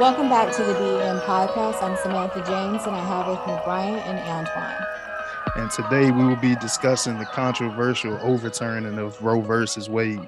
[0.00, 1.82] Welcome back to the BEM podcast.
[1.82, 4.86] I'm Samantha James, and I have with me Brian and Antoine.
[5.56, 10.26] And today we will be discussing the controversial overturning of Roe versus Wade.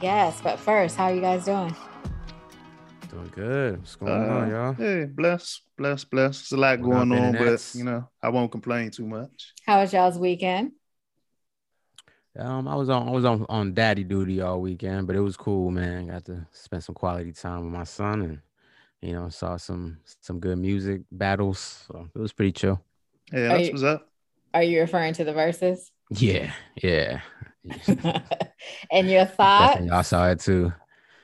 [0.00, 1.74] Yes, but first, how are you guys doing?
[3.10, 3.78] Doing good.
[3.80, 4.76] What's going Uh, on, y'all?
[4.78, 6.48] Yeah, bless, bless, bless.
[6.48, 9.52] There's a lot What up, going on, but you know, I won't complain too much.
[9.66, 10.70] How was y'all's weekend?
[12.38, 15.36] Um, I was on I was on, on daddy duty all weekend, but it was
[15.36, 16.08] cool, man.
[16.08, 18.40] Got to spend some quality time with my son and
[19.02, 21.84] you know, saw some some good music battles.
[21.86, 22.80] So it was pretty chill.
[23.32, 24.08] Yeah, Are that's you- what's up.
[24.54, 25.90] Are you referring to the Verzuz?
[26.10, 26.50] Yeah,
[26.82, 27.20] yeah.
[28.90, 29.72] and your thoughts?
[29.74, 30.72] Definitely y'all saw it too.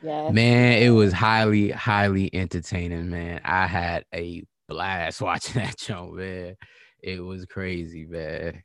[0.03, 0.33] Yes.
[0.33, 3.41] Man, it was highly, highly entertaining, man.
[3.45, 6.57] I had a blast watching that show, man.
[7.03, 8.63] It was crazy, man.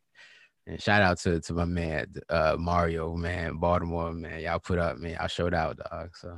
[0.68, 4.42] And shout out to, to my man, uh, Mario, man, Baltimore, man.
[4.42, 5.14] Y'all put up, man.
[5.14, 6.16] Y'all showed out, dog.
[6.18, 6.38] So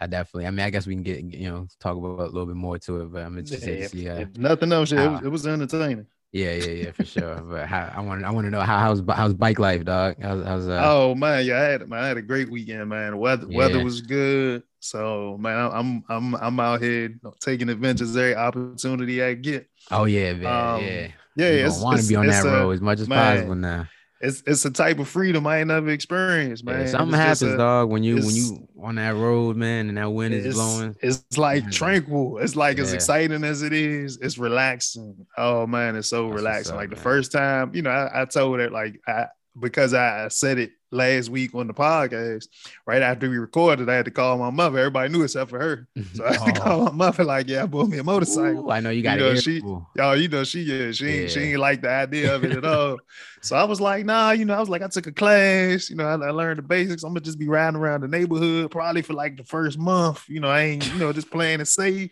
[0.00, 2.46] I definitely, I mean, I guess we can get, you know, talk about a little
[2.46, 4.08] bit more to it, but I'm interested Yeah, to see.
[4.08, 6.06] Uh, nothing else, it, was, it was entertaining.
[6.32, 7.36] yeah, yeah, yeah, for sure.
[7.50, 10.16] But how, I want, I want to know how how's how's bike life, dog?
[10.22, 13.18] How's, how's uh, oh man, yeah, I had man, I had a great weekend, man.
[13.18, 13.84] Weather weather Yeah.
[13.84, 14.62] was good.
[14.80, 19.68] So man, I'm I'm I'm out here taking adventures every opportunity I get.
[19.90, 21.08] oh yeah, man, um, yeah.
[21.36, 23.54] Yeah, you it's, want to be on that a- road as much as man, possible
[23.54, 23.86] now.
[24.22, 26.88] It's it's a type of freedom I ain't never experienced, Yeah, man.
[26.88, 30.10] something It's happens, a- dog, when you when you on that road, man, and that
[30.12, 30.94] wind is blowing.
[31.00, 31.72] It's like Mhm.
[31.72, 32.38] tranquil.
[32.38, 34.18] It's like as exciting as it is.
[34.20, 35.26] It's relaxing.
[35.38, 36.72] Oh man, it's so That's relaxing.
[36.74, 39.26] up, like the first time, you know, I, I told it like I
[39.58, 42.48] because I said it last week on the podcast.
[42.86, 44.78] Right after we recorded, I had to call my mother.
[44.78, 46.64] Everybody knew except for her, so I had to Oh.
[46.64, 47.24] call my mother.
[47.24, 48.66] Like, yeah, I bought me a motorcycle.
[48.66, 49.42] Ooh, I know you got know, it.
[49.42, 49.60] she-
[49.96, 51.46] Y'all, you know, she yeah, she ain't, she Yeah.
[51.46, 52.98] ain't like the idea of it at all.
[53.42, 55.96] So I was like, nah, you know, I was like, I took a class, you
[55.96, 57.02] know, I, I learned the basics.
[57.02, 60.24] I'm gonna just be riding around the neighborhood probably for like the first month.
[60.28, 62.10] You know, I ain't, you know, just playing it safe.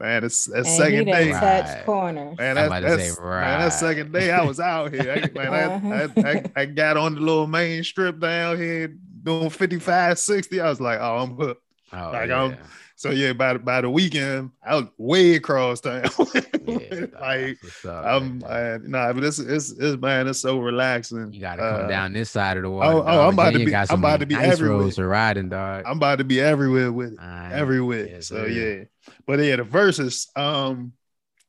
[0.00, 1.32] Man, it's that second he done day.
[1.32, 1.40] Right.
[1.66, 2.38] touched corners.
[2.38, 5.10] Man, that, about to say, that's, man, that second day I was out here.
[5.34, 6.08] I, man, Uh-huh.
[6.16, 8.88] I, I, I, I got on the little main strip down here
[9.24, 10.60] doing 55, 60.
[10.60, 11.62] I was like, oh, I'm hooked.
[11.92, 12.40] Oh, like, yeah.
[12.42, 12.56] I'm-
[12.94, 16.04] So yeah, by the, by the weekend, I was way across town.
[16.68, 17.56] Yeah, like
[17.86, 18.82] up, I'm, man.
[18.84, 21.32] I, nah, but it's, it's, it's, man, it's so relaxing.
[21.32, 22.90] you gotta come Uh, down this side of the water.
[22.98, 23.08] oh, dog.
[23.08, 24.78] I'm about to be- I'm about to be nice everywhere.
[24.80, 25.84] roads for riding, dog.
[25.86, 27.18] I'm about to be everywhere with it.
[27.18, 27.52] Alright.
[27.52, 28.06] everywhere.
[28.08, 28.48] Yes, so sir.
[28.48, 28.84] yeah,
[29.26, 30.26] but yeah, the Verzuz.
[30.36, 30.92] Um,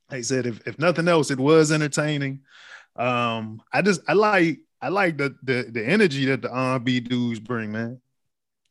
[0.10, 2.42] like I said, if, if nothing else, it was entertaining.
[2.96, 7.40] Um, I just I like I like the the the energy that the R&B dudes
[7.40, 8.02] bring, man.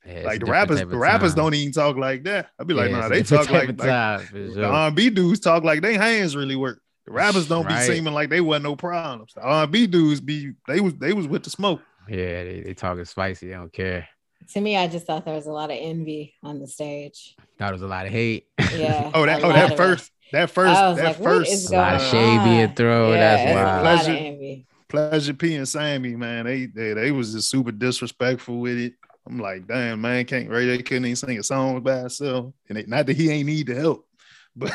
[0.06, 2.48] Yeah, like the rappers, the rappers don't even talk like that.
[2.58, 4.64] I'd be like, Yeah, nah, they talk like, like for the.
[4.64, 6.80] R&B dudes talk like they hands really work.
[7.06, 7.86] The rappers don't Right.
[7.86, 9.34] be seeming like they wasn't no problems.
[9.34, 11.80] The R&B dudes be they was they was with the smoke.
[12.08, 13.48] Yeah, they, they talking spicy.
[13.48, 14.08] They don't care.
[14.54, 17.36] To me, I just thought there was a lot of envy on the stage.
[17.58, 18.46] Thought it was a lot of hate.
[18.74, 19.10] Yeah.
[19.14, 19.76] Oh, that oh that of it.
[19.76, 22.74] first that first I was that like, what first is a lot of shade being
[22.74, 23.12] thrown.
[23.14, 23.60] Yeah, That's it's why.
[23.60, 24.12] a lot of Pleasure.
[24.24, 24.66] envy.
[24.88, 28.94] Pleasure P and Sammie, man, they they they was just super disrespectful with it.
[29.26, 32.54] I'm like, damn, man, can't Ray they couldn't even sing a song by himself.
[32.70, 34.06] And it, not that he ain't need the help,
[34.56, 34.72] but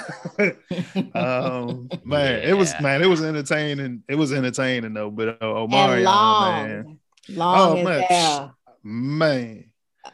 [1.15, 4.03] um, man, it was man, it was entertaining.
[4.07, 5.09] It was entertaining though.
[5.09, 8.01] But uh, and Omarion, long, man, long Oh, as man.
[8.01, 8.55] hell.
[8.83, 9.65] Man,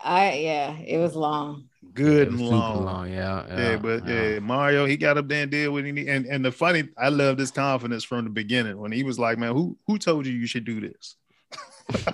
[0.03, 1.69] I yeah, it was long.
[1.93, 2.85] good It was and long.
[2.85, 3.11] long.
[3.11, 6.07] Yeah, Yeah, but yeah, Mario, he got up there and did what he need.
[6.07, 9.37] And and the funny, I love this confidence from the beginning when he was like,
[9.37, 11.15] "Man, who who told you you should do this?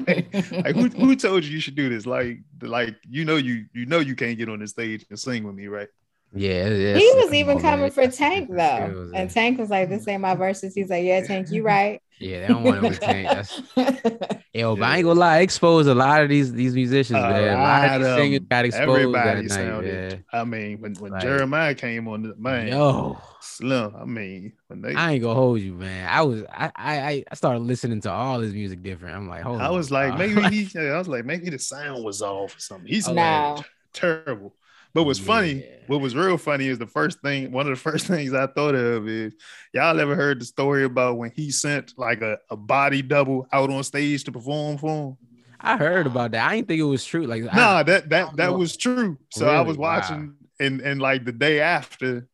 [0.08, 2.06] like, like, who who told you you should do this?
[2.06, 5.44] Like like you know you you know you can't get on the stage and sing
[5.44, 5.90] with me, right?
[6.34, 6.98] Yeah, yeah.
[6.98, 9.30] he was even coming for Tank though, and.
[9.30, 12.48] Tank was like, "This ain't my Verzuz." He's like, "Yeah, Tank, you right." Yeah, they
[12.48, 13.28] don't want him with Tank.
[13.28, 13.62] That's
[14.54, 17.22] Yo, but I ain't gonna lie, I exposed a lot of these these musicians, A
[17.22, 17.58] man.
[17.58, 18.48] A lot of lot these of singers them.
[18.50, 20.24] got exposed Everybody that night, sounded.
[20.32, 22.68] I mean, when when Like- Jeremih came on, the man, man.
[22.70, 23.94] Yo, Slim.
[24.00, 26.08] I mean, when they, I ain't gonna hold you, man.
[26.10, 29.16] I was I I I started listening to all his music different.
[29.16, 30.20] I'm like, hold I on, was like, dog.
[30.20, 30.80] maybe he.
[30.90, 32.88] I was like, maybe the sound was off or something.
[32.88, 33.62] He's oh, No.
[33.92, 34.54] terrible.
[34.96, 38.08] But what's funny, what was real funny is the first thing, one of the first
[38.08, 39.36] things I thought of is
[39.74, 43.70] y'all ever heard the story about when he sent like a, a body double out
[43.70, 45.18] on stage to perform for him?
[45.60, 46.50] I heard about that.
[46.50, 47.28] I didn't think it was true.
[47.28, 49.18] Like, I- Nah, that that that was true.
[49.32, 49.68] So I Really?
[49.70, 49.96] was Wow.
[49.98, 52.28] watching and and like the day after,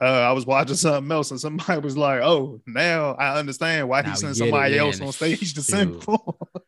[0.00, 4.02] uh, I was watching something else, and somebody was like, "Oh, now I understand why
[4.02, 6.02] Now he sent somebody else on stage to sing shoot.
[6.02, 6.36] for."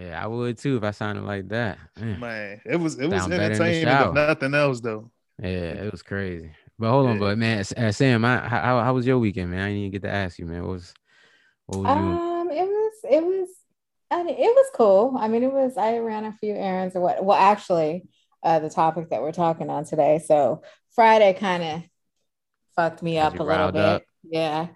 [0.00, 1.78] him." yeah, I would too if I sounded like that.
[1.98, 2.20] Man.
[2.20, 5.10] Man, it was it was Sound better entertaining, if nothing else though.
[5.42, 6.52] Yeah, it was crazy.
[6.78, 7.20] But hold on, Yeah.
[7.20, 9.60] but man, uh, Sam, I, how how was your weekend, man?
[9.60, 10.62] I didn't even get to ask you, man.
[10.62, 10.94] What was
[11.66, 12.02] what was you?
[12.02, 13.48] Um, it was it was
[14.10, 15.16] I mean, it was cool.
[15.18, 17.24] I mean, it was I ran a few errands or what.
[17.24, 18.08] Well, actually,
[18.42, 20.20] uh, the topic that we're talking on today.
[20.24, 20.62] So
[20.94, 21.82] Friday kind of
[22.74, 23.82] fucked me up a little bit.
[23.82, 24.02] Up.
[24.24, 24.68] Yeah.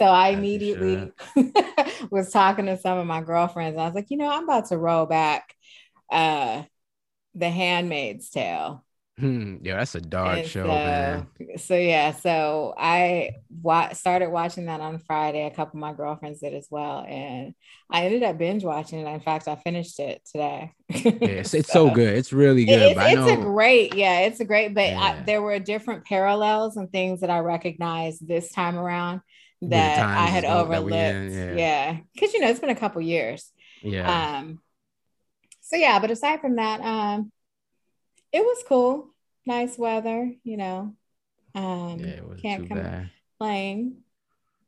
[0.00, 1.12] So I immediately
[2.10, 3.76] was talking to some of my girlfriends.
[3.76, 5.54] I was like, you know, I'm about to roll back
[6.10, 6.62] uh
[7.34, 8.82] The Handmaid's Tale.
[9.18, 9.56] Hmm.
[9.60, 11.28] Yeah, that's a dark and show, so, man.
[11.58, 15.44] So yeah, so I wa- started watching that on Friday.
[15.44, 17.52] A couple of my girlfriends did as well, and
[17.90, 19.06] I ended up binge watching it.
[19.06, 20.72] In fact, I finished it today.
[20.88, 22.16] yes, it's so, so, good.
[22.16, 22.96] It's really good.
[22.96, 24.72] It's, it's a great, yeah, it's a great.
[24.72, 25.00] But yeah.
[25.20, 29.20] I, there were different parallels and things that I recognized this time around
[29.62, 31.32] that I had overlooked.
[31.32, 32.38] yeah, because yeah.
[32.38, 33.50] you know it's been a couple years.
[33.82, 34.38] Yeah.
[34.38, 34.60] Um.
[35.60, 37.30] So yeah, but aside from that, um,
[38.32, 39.14] it was cool.
[39.46, 40.94] Nice weather, you know.
[41.54, 43.98] Um, yeah, it was can't complain.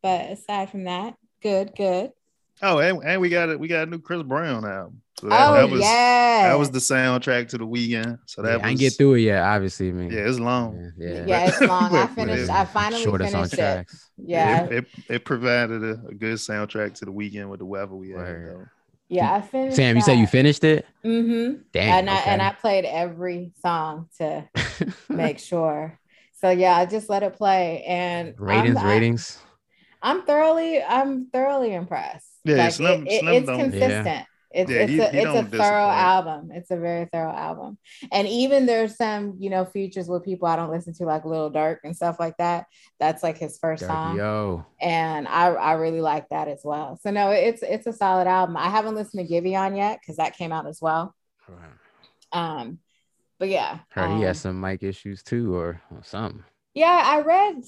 [0.03, 2.13] But aside from that, good, good.
[2.61, 3.59] Oh, and, and we got it.
[3.59, 5.02] We got a new Chris Brown album.
[5.21, 6.49] So that, oh, that was yeah.
[6.49, 8.19] that was the soundtrack to the weekend.
[8.27, 9.43] So that yeah, was, I didn't get through it yet.
[9.43, 10.93] Obviously, I mean, yeah, it's long.
[10.99, 11.95] Yeah, yeah, it's long.
[11.95, 12.51] I finished.
[12.51, 13.87] I finally Shortest finished it.
[14.17, 17.95] Yeah, it, it, it provided a, a, good soundtrack to the weekend with the weather
[17.95, 18.67] we had.
[19.09, 19.77] Yeah, I finished.
[19.77, 19.99] Sam, that.
[19.99, 20.87] you said you finished it.
[21.05, 21.63] Mm-hmm.
[21.73, 21.99] Damn.
[21.99, 24.49] And I and I played every song to
[25.09, 25.99] make sure.
[26.33, 29.39] So yeah, I just let it play and ratings, I'm, ratings.
[30.03, 32.27] I'm thoroughly, I'm thoroughly impressed.
[32.45, 34.27] Yeah, like Slim, it, Slim it's consistent.
[34.55, 36.51] It's, yeah, it's he, a he it's a thorough album.
[36.53, 37.79] It's a very thorough album.
[38.11, 41.51] And even there's some, you know, features with people I don't listen to, like Lil
[41.51, 42.67] Durk and stuff like that.
[43.01, 44.17] That's like his first song.
[44.17, 44.67] Yo.
[44.81, 46.99] And I, I really like that as well.
[47.03, 48.57] So no, it's it's a solid album.
[48.57, 51.15] I haven't listened to Giveon yet because that came out as well.
[51.49, 51.59] Right.
[52.33, 52.79] Um,
[53.39, 53.81] but yeah.
[53.91, 56.45] Heard um, he has some mic issues too, or, or something.
[56.75, 57.63] Yeah, I read.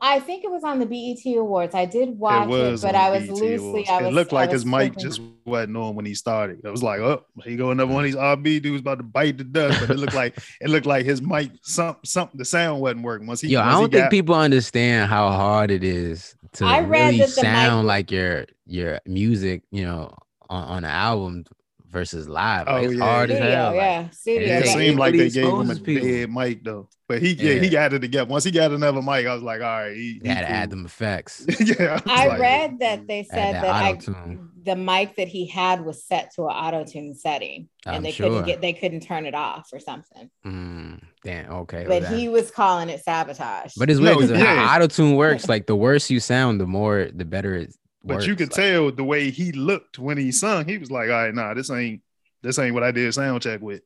[0.00, 1.74] I think it was on the BET Awards.
[1.74, 3.86] I did watch it, it but I was BET loosely.
[3.88, 6.60] I was, it looked like his mic just wasn't on when he started.
[6.64, 9.38] It was like, oh, he go another one of these RB dudes about to bite
[9.38, 9.80] the dust.
[9.80, 13.26] But it looked like it looked like his mic, some something, the sound wasn't working.
[13.26, 16.64] Once he, yo, once I don't think got, people understand how hard it is to
[16.64, 20.14] I really sound mic- like your your music, you know,
[20.48, 21.44] on, on an album
[21.92, 22.66] versus live.
[22.66, 23.04] Like, oh, it's yeah.
[23.04, 23.74] hard Studio, as hell.
[23.74, 24.58] Yeah, Studio.
[24.58, 26.08] It seemed like they gave him a people.
[26.08, 26.88] dead mic though.
[27.06, 27.52] But he yeah.
[27.52, 27.60] yeah.
[27.60, 28.30] he got it together.
[28.30, 30.56] Once he got another mic, I was like, all right, he, he had to cool.
[30.56, 31.44] add them effects.
[31.60, 32.00] yeah.
[32.06, 35.84] I, I like, read that they said that, that I, the mic that he had
[35.84, 38.28] was set to an auto tune setting, and I'm they sure.
[38.28, 40.30] couldn't get they couldn't turn it off or something.
[40.46, 41.50] Mm, damn.
[41.50, 41.84] Okay.
[41.86, 43.74] But he was calling it sabotage.
[43.76, 44.74] But it's weird because no, yeah.
[44.74, 45.48] auto tune works.
[45.48, 47.74] Like the worse you sound, the more the better it.
[48.04, 48.26] But works.
[48.26, 50.66] you could like, tell the way he looked when he sung.
[50.66, 52.02] He was like, "All right, nah, this ain't
[52.42, 53.82] this ain't what I did sound check with."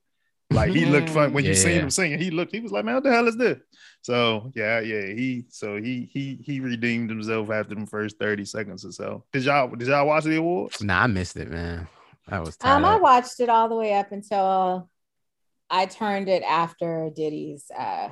[0.50, 1.50] Like he looked fun when yeah.
[1.50, 2.18] you seen him singing.
[2.18, 2.52] He looked.
[2.52, 3.58] He was like, "Man, what the hell is this?"
[4.02, 5.06] So yeah, yeah.
[5.06, 9.24] He so he he he redeemed himself after the first thirty seconds or so.
[9.32, 10.82] Did y'all did y'all watch the awards?
[10.82, 11.88] Nah, I missed it, man.
[12.28, 12.76] I was tired.
[12.76, 14.88] Um, I watched it all the way up until
[15.68, 18.10] I turned it after Diddy's uh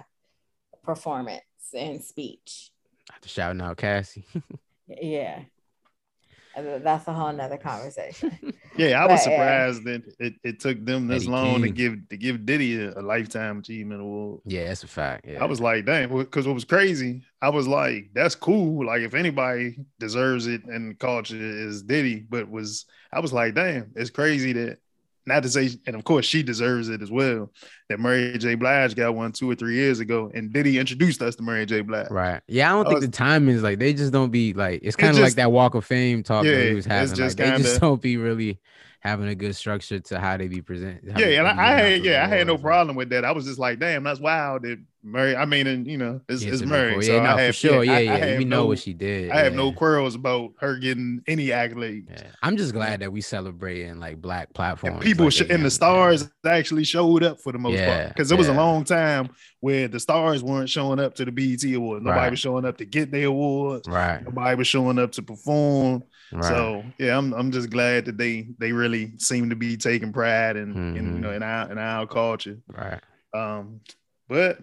[0.83, 1.43] performance
[1.73, 2.71] and speech.
[3.11, 4.27] After shouting out Cassie.
[4.87, 5.41] yeah
[6.57, 8.55] that's a whole nother conversation.
[8.77, 11.63] yeah, I was surprised that it, it took them this Eddie long King.
[11.63, 14.41] to give to give Diddy a, a, lifetime achievement award.
[14.47, 15.27] Yeah, that's a fact.
[15.27, 15.43] Yeah.
[15.43, 18.87] I was like, dang, because what was crazy, I was like, that's cool.
[18.87, 23.55] Like, if anybody deserves it in the culture is Diddy, but was I was like,
[23.55, 24.79] damn, it's crazy that
[25.27, 27.51] not to say, and of course she deserves it as well.
[27.89, 28.55] That Mary J.
[28.55, 31.81] Blige got one two or three years ago, and Diddy introduced us to Mary J.
[31.81, 32.11] Blige.
[32.11, 32.41] Right.
[32.47, 34.81] Yeah, I don't I think was, the timing is like they just don't be like
[34.83, 37.11] it's kind of like that Walk of Fame talk yeah, that he was having.
[37.19, 38.61] Like kinda, they just don't be really
[39.01, 41.19] having a good structure to how they be presented.
[41.19, 43.25] Yeah, and I, I had yeah, I had no problem with that.
[43.25, 45.37] I was just like, damn, that's wild that Murray.
[45.37, 46.95] I mean, and you know, it's, it's Murray.
[46.95, 47.85] Yeah, so no, I have, for sure.
[47.85, 48.17] Yeah, yeah.
[48.17, 48.39] yeah.
[48.39, 49.31] we know no, what she did.
[49.31, 49.43] I yeah.
[49.45, 52.11] have no quarrels about her getting any accolades.
[52.11, 52.31] Yeah.
[52.43, 54.95] I'm just glad that we celebrating like black platforms.
[54.95, 58.39] And people like and the stars actually showed up for the most part because it
[58.39, 59.29] was a long time
[59.61, 62.03] where the stars weren't showing up to the BET Awards.
[62.03, 62.31] Nobody right.
[62.31, 63.87] was showing up to get their awards.
[63.87, 64.23] Right.
[64.25, 66.03] Nobody was showing up to perform.
[66.33, 66.45] Right.
[66.45, 70.57] So yeah, I'm I'm just glad that they they really seem to be taking pride
[70.57, 70.97] in, mm-hmm.
[70.97, 72.59] in you know in our in our culture.
[72.69, 73.01] Right.
[73.35, 73.81] Um,
[74.29, 74.59] but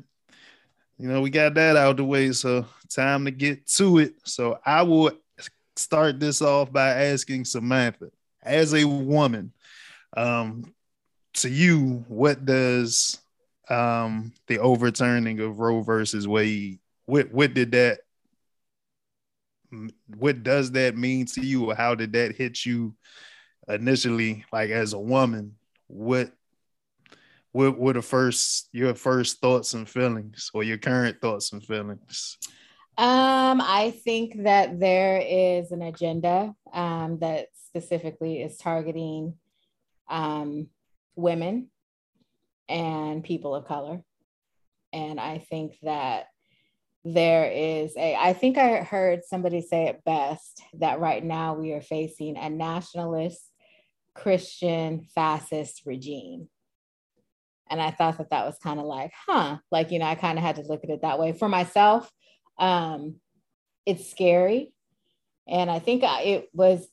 [1.01, 2.31] you know, we got that out the way.
[2.31, 4.13] So time to get to it.
[4.24, 5.12] So I will
[5.75, 8.12] start this off by asking Samantha,
[8.43, 9.51] as a woman,
[10.15, 10.72] um,
[11.34, 13.20] to you, what does
[13.67, 18.01] um, the overturning of Roe versus Wade, what what did that
[20.17, 22.93] what does that mean to you or how did that hit you
[23.70, 25.55] initially like as a woman
[25.88, 26.29] what
[27.51, 32.38] what were the first your first thoughts and feelings or your current thoughts and feelings
[32.98, 39.34] um i think that there is an agenda um that specifically is targeting
[40.10, 40.67] um
[41.15, 41.70] women
[42.72, 44.01] and people of color.
[44.93, 46.27] And I think that
[47.03, 51.74] there is a, I think I heard somebody say it best that right now we
[51.74, 53.41] are facing a nationalist
[54.13, 56.50] Christian fascist regime.
[57.72, 60.38] And I thought that that was kind of like, huh, like, you know, I kind
[60.38, 62.12] of had to look at it that way for myself.
[62.60, 63.16] Um,
[63.86, 64.74] it's scary.
[65.48, 66.86] And I think it was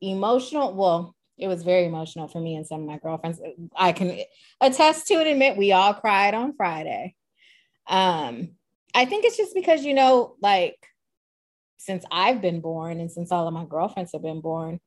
[0.00, 0.72] emotional.
[0.72, 3.40] Well, it was very emotional for me and some of my girlfriends.
[3.76, 4.20] I can
[4.60, 7.16] attest to and admit we all cried on Friday.
[7.88, 8.50] Um,
[8.94, 10.76] I think it's just because, you know, like
[11.78, 14.80] since I've been born and since all of my girlfriends have been born,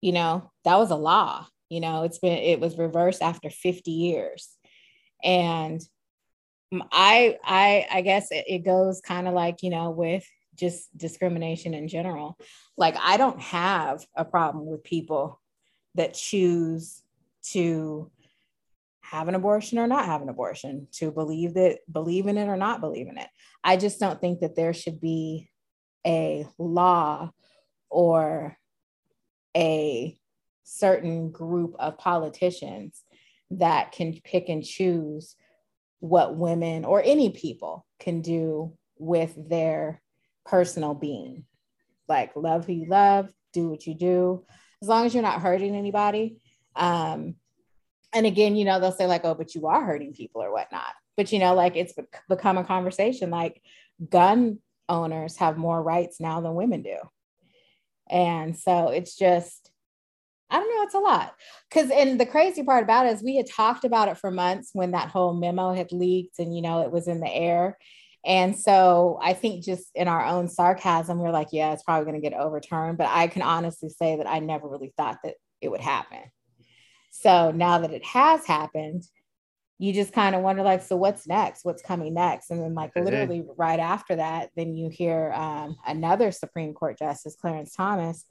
[0.00, 1.46] you know, that was a law.
[1.68, 4.56] You know, it's been, it was reversed after 50 years.
[5.22, 5.80] And
[6.92, 11.74] I, I, I guess it, it goes kind of like, you know, with just discrimination
[11.74, 12.36] in general.
[12.76, 15.40] Like, I don't have a problem with people
[15.94, 17.02] that choose
[17.50, 18.10] to
[19.00, 22.56] have an abortion or not have an abortion, to believe that believe in it or
[22.56, 23.28] not believe in it.
[23.64, 25.48] I just don't think that there should be
[26.06, 27.30] a law
[27.88, 28.56] or
[29.56, 30.16] a
[30.64, 33.02] certain group of politicians
[33.50, 35.36] that can pick and choose
[36.00, 40.00] what women or any people can do with their
[40.44, 41.44] personal being.
[42.08, 44.44] Like, love who you love, do what you do,
[44.82, 46.36] as long as you're not hurting anybody.
[46.76, 47.34] Um,
[48.12, 50.94] and again, you know, they'll say like, oh, but you are hurting people or whatnot.
[51.16, 51.94] But, you know, like it's
[52.28, 53.60] become a conversation like
[54.08, 56.96] gun owners have more rights now than women do.
[58.08, 59.67] And so it's just,
[60.50, 61.34] I don't know, it's a lot.
[61.70, 64.70] Cause, and the crazy part about it is we had talked about it for months
[64.72, 67.76] when that whole memo had leaked and, you know, it was in the air.
[68.24, 72.20] And so I think just in our own sarcasm, we're like, yeah, it's probably going
[72.20, 72.98] to get overturned.
[72.98, 76.20] But I can honestly say that I never really thought that it would happen.
[77.10, 79.04] So now that it has happened,
[79.78, 81.64] you just kind of wonder like, so what's next?
[81.64, 82.50] What's coming next?
[82.50, 87.36] And then like literally right after that, then you hear um, another Supreme Court Justice,
[87.40, 88.24] Clarence Thomas,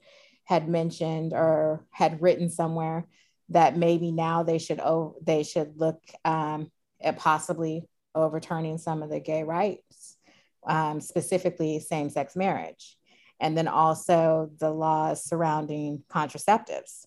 [0.47, 3.05] had mentioned or had written somewhere
[3.49, 9.09] that maybe now they should oh they should look um, at possibly overturning some of
[9.09, 10.17] the gay rights,
[10.65, 12.97] um, specifically same-sex marriage,
[13.39, 17.05] and then also the laws surrounding contraceptives.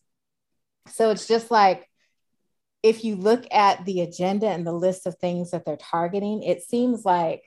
[0.88, 1.88] So it's just like
[2.82, 6.62] if you look at the agenda and the list of things that they're targeting, it
[6.62, 7.42] seems like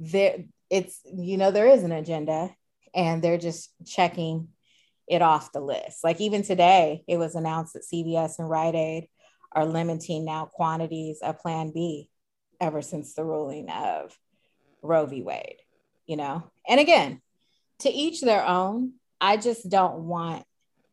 [0.00, 2.50] there it's you know there is an agenda
[2.94, 4.48] and they're just checking
[5.08, 6.04] it off the list.
[6.04, 9.08] Like even today, it was announced that CVS and Rite Aid
[9.52, 12.08] are limiting now quantities of Plan B
[12.60, 14.16] ever since the ruling of
[14.82, 15.22] Roe v.
[15.22, 15.60] Wade,
[16.06, 16.50] you know?
[16.68, 17.20] And again,
[17.80, 18.94] to each their own.
[19.20, 20.44] I just don't want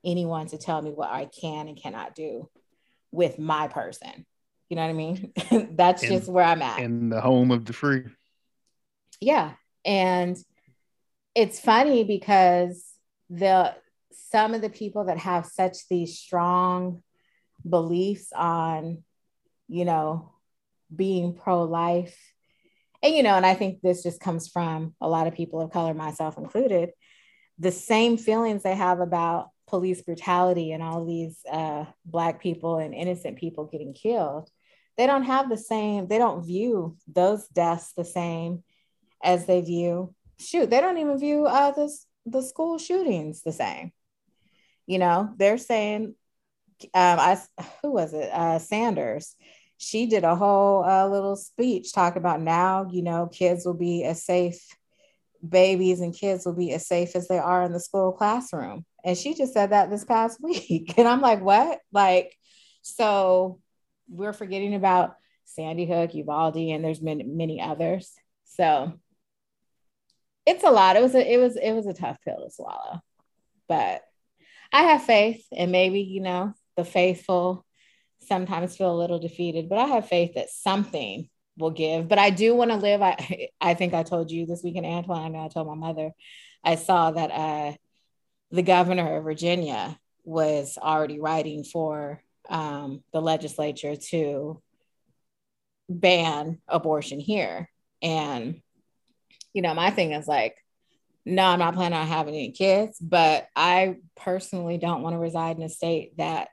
[0.05, 2.49] anyone to tell me what I can and cannot do
[3.11, 4.25] with my person.
[4.69, 5.33] You know what I mean?
[5.75, 6.79] That's in, just where I'm at.
[6.79, 8.05] In the home of the free.
[9.19, 9.51] Yeah.
[9.83, 10.37] And
[11.35, 12.85] it's funny because
[13.29, 13.73] the
[14.11, 17.01] some of the people that have such these strong
[17.67, 19.03] beliefs on,
[19.67, 20.33] you know,
[20.93, 22.17] being pro-life.
[23.03, 25.71] And you know, and I think this just comes from a lot of people of
[25.71, 26.91] color, myself included,
[27.57, 32.93] the same feelings they have about police brutality and all these uh, black people and
[32.93, 34.49] innocent people getting killed
[34.97, 38.63] they don't have the same they don't view those deaths the same
[39.23, 41.91] as they view shoot they don't even view uh, the,
[42.25, 43.91] the school shootings the same
[44.85, 46.15] you know they're saying
[46.93, 47.39] um, I
[47.81, 49.35] who was it uh, Sanders
[49.77, 54.03] she did a whole uh, little speech talking about now you know kids will be
[54.03, 54.65] as safe
[55.47, 59.17] babies and kids will be as safe as they are in the school classroom and
[59.17, 60.93] she just said that this past week.
[60.97, 61.79] And I'm like, what?
[61.91, 62.35] Like,
[62.81, 63.59] so
[64.07, 68.11] we're forgetting about Sandy Hook, Uvalde, and there's many, many others.
[68.45, 68.99] So
[70.45, 70.95] it's a lot.
[70.95, 73.01] It was a it was it was a tough pill to swallow.
[73.67, 74.01] But
[74.73, 77.65] I have faith, and maybe, you know, the faithful
[78.21, 82.07] sometimes feel a little defeated, but I have faith that something will give.
[82.07, 83.01] But I do want to live.
[83.01, 85.23] I I think I told you this weekend, Antoine.
[85.23, 86.11] I know I told my mother.
[86.63, 87.73] I saw that uh
[88.51, 94.61] the governor of Virginia was already writing for um, the legislature to
[95.89, 97.69] ban abortion here.
[98.01, 98.61] And,
[99.53, 100.55] you know, my thing is like,
[101.25, 105.57] no, I'm not planning on having any kids, but I personally don't want to reside
[105.57, 106.49] in a state that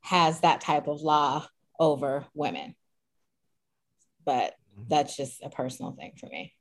[0.00, 1.46] has that type of law
[1.78, 2.74] over women.
[4.24, 4.54] But
[4.88, 6.52] that's just a personal thing for me.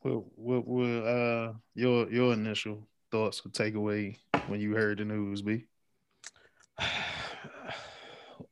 [0.00, 4.16] What, what, what uh, your your initial thoughts or takeaway
[4.48, 5.66] when you heard the news be?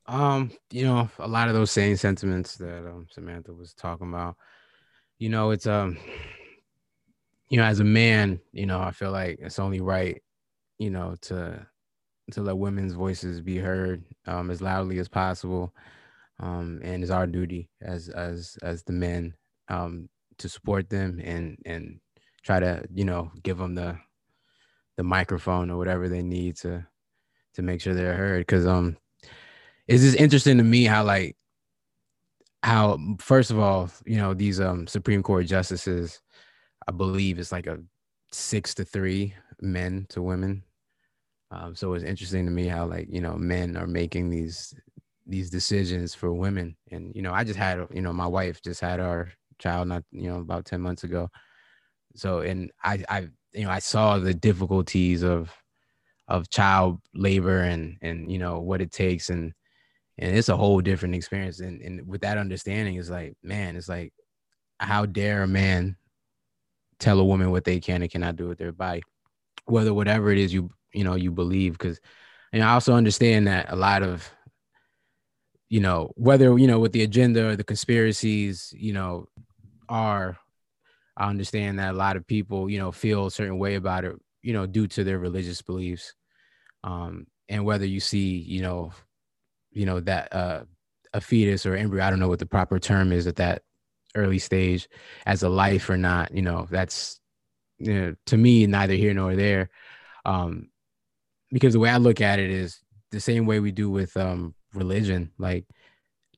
[0.09, 4.37] Um, you know, a lot of those same sentiments that um, Samantha was talking about.
[5.19, 5.97] You know, it's um,
[7.49, 10.23] you know, as a man, you know, I feel like it's only right,
[10.79, 11.67] you know, to
[12.33, 15.75] to let women's voices be heard um, as loudly as possible,
[16.41, 19.35] um, and it's our duty as as as the men
[19.69, 20.09] um,
[20.39, 22.01] to support them and and
[22.43, 23.99] try to you know give them the
[24.97, 26.87] the microphone or whatever they need to
[27.55, 28.41] to make sure they're heard.
[28.41, 28.97] Because um
[29.89, 31.37] it's just interesting to me how like
[32.67, 36.21] how first of all you know these um supreme court justices
[36.89, 37.79] i believe it's like a
[38.33, 40.63] six to three men to women.
[41.51, 44.75] Um so it's interesting to me how like you know men are making these
[45.27, 46.77] these decisions for women.
[46.91, 50.05] And you know i just had you know my wife just had our child not
[50.13, 51.31] you know about 10 months ago.
[52.15, 55.53] So and i i you know i saw the difficulties of
[56.29, 59.31] of child labor and and you know what it takes.
[59.31, 59.53] And
[60.19, 63.89] and it's a whole different experience and, and with that understanding it's like man it's
[63.89, 64.13] like
[64.79, 65.97] how dare a man
[66.99, 69.03] tell a woman what they can and cannot do with their body?
[69.67, 72.01] Whether whatever it is you you know you believe because
[72.53, 74.29] and i also understand that a lot of
[75.69, 79.27] you know whether you know with the agenda or the conspiracies you know
[79.89, 80.39] are
[81.17, 84.15] i understand that a lot of people you know feel a certain way about it
[84.43, 86.15] you know due to their religious beliefs.
[86.85, 88.93] Um and whether you see you know
[89.77, 90.63] you know that uh,
[91.13, 93.63] a fetus or embryo i don't know what the proper term is at that
[94.15, 94.89] early stage
[95.27, 97.21] as a life or not you know that's
[97.79, 99.71] you know to me neither here nor there.
[100.25, 100.71] Um
[101.53, 102.81] because the way i look at it is
[103.13, 105.65] the same way we do with um religion like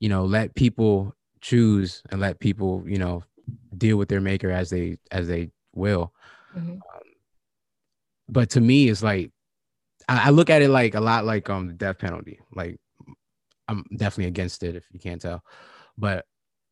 [0.01, 3.23] you know let people choose and let people you know
[3.77, 6.13] deal with their maker as they as they will.
[6.57, 6.73] Mm-hmm.
[6.73, 6.81] um,
[8.29, 9.31] but to me it's like
[10.09, 12.41] I, I look at it like a lot like um the death penalty.
[12.55, 12.79] Like
[13.69, 15.45] I'm definitely against it if you can't tell.
[15.97, 16.25] But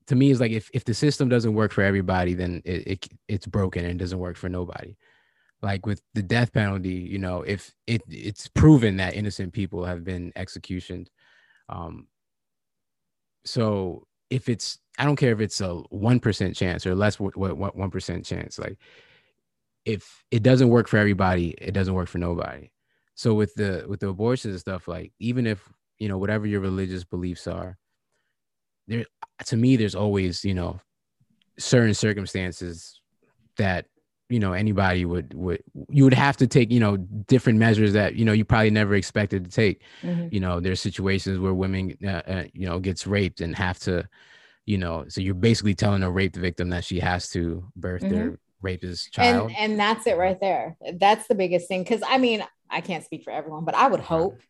[0.07, 3.09] to me, it's like if, if the system doesn't work for everybody, then it, it
[3.29, 4.97] it's broken and doesn't work for nobody.
[5.63, 10.05] Like with the death penalty, you know, if it it's proven that innocent people have
[10.05, 11.11] been executioned.
[11.69, 12.07] Um
[13.45, 17.37] so if it's I don't care if it's a one percent chance or less what
[17.37, 18.79] one percent chance, like
[19.85, 22.71] if it doesn't work for everybody, it doesn't work for nobody.
[23.15, 25.67] So with the with the abortions and stuff, like even if
[25.99, 27.79] you know whatever your religious beliefs are
[28.89, 29.05] there
[29.45, 30.81] to me there's always you know
[31.59, 33.01] certain circumstances
[33.57, 33.87] that
[34.29, 38.17] you know anybody would would you would have to take you know different measures that
[38.17, 40.29] you know you probably never expected to take mm-hmm.
[40.31, 44.07] you know there's situations where women uh, uh, you know gets raped and have to
[44.65, 48.15] you know so you're basically telling a raped victim that she has to birth mm-hmm.
[48.15, 52.19] their rapist child and, and that's it right there that's the biggest thing because i
[52.19, 54.41] mean i can't speak for everyone but i would hope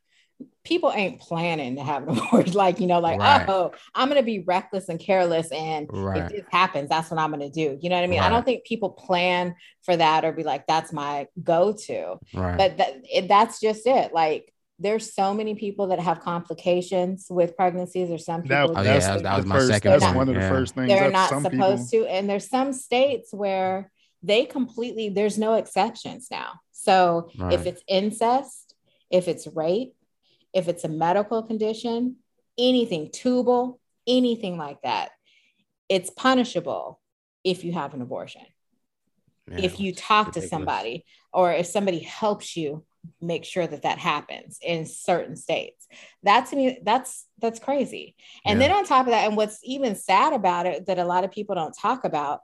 [0.65, 2.55] people ain't planning to have an abortion.
[2.55, 3.49] Like, you know, like, right.
[3.49, 5.51] oh, I'm going to be reckless and careless.
[5.53, 6.23] And right.
[6.25, 7.79] if this happens, that's what I'm going to do.
[7.81, 8.21] You know what I mean?
[8.21, 8.27] Right.
[8.27, 12.19] I don't think people plan for that or be like, that's my go to.
[12.33, 14.13] But that, it, that's just it.
[14.13, 18.79] Like, there's so many people that have complications with pregnancies or some people oh, that,
[18.79, 20.49] oh, yeah, that, that was my first, second that's one of the yeah.
[20.51, 22.07] first things they're not supposed people...
[22.07, 23.91] to and there's some states where
[24.23, 27.55] they completely there's no exceptions now so right.
[27.55, 28.75] if it's incest
[29.11, 29.96] if it's rape
[30.57, 32.17] if it's a medical condition,
[32.57, 35.11] anything tubal, anything like that,
[35.91, 36.99] it's punishable
[37.45, 38.41] if you have an abortion.
[39.47, 40.51] Man, if you talk ridiculous.
[40.51, 42.85] to somebody or if somebody helps you
[43.21, 45.87] make sure that that happens in certain states
[46.25, 48.67] that to me that's that's crazy and yeah.
[48.67, 51.31] then on top of that and what's even sad about it that a lot of
[51.31, 52.41] people don't talk about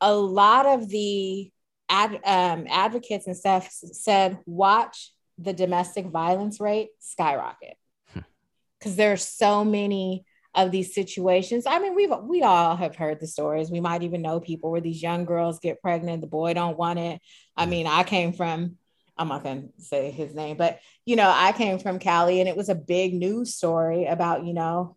[0.00, 1.50] a lot of the
[1.90, 7.76] ad, um, advocates and stuff said watch the domestic violence rate skyrocket
[8.14, 8.96] because hmm.
[8.96, 11.66] there are so many of these situations.
[11.66, 13.70] I mean, we've we all have heard the stories.
[13.70, 16.98] We might even know people where these young girls get pregnant, the boy don't want
[16.98, 17.20] it.
[17.56, 17.70] I hmm.
[17.70, 18.76] mean, I came from
[19.18, 22.56] I'm not gonna say his name, but you know, I came from Cali and it
[22.56, 24.96] was a big news story about, you know,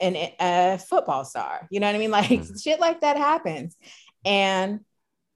[0.00, 1.68] an a football star.
[1.70, 2.10] You know what I mean?
[2.20, 2.56] Like mm-hmm.
[2.56, 3.76] shit like that happens.
[4.24, 4.80] And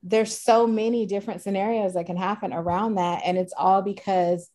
[0.05, 3.23] there's so many different scenarios that can happen around that.
[3.25, 4.51] And it's all because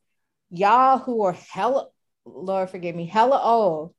[0.51, 1.87] y'all who are hella,
[2.23, 3.95] Lord forgive me, hella old,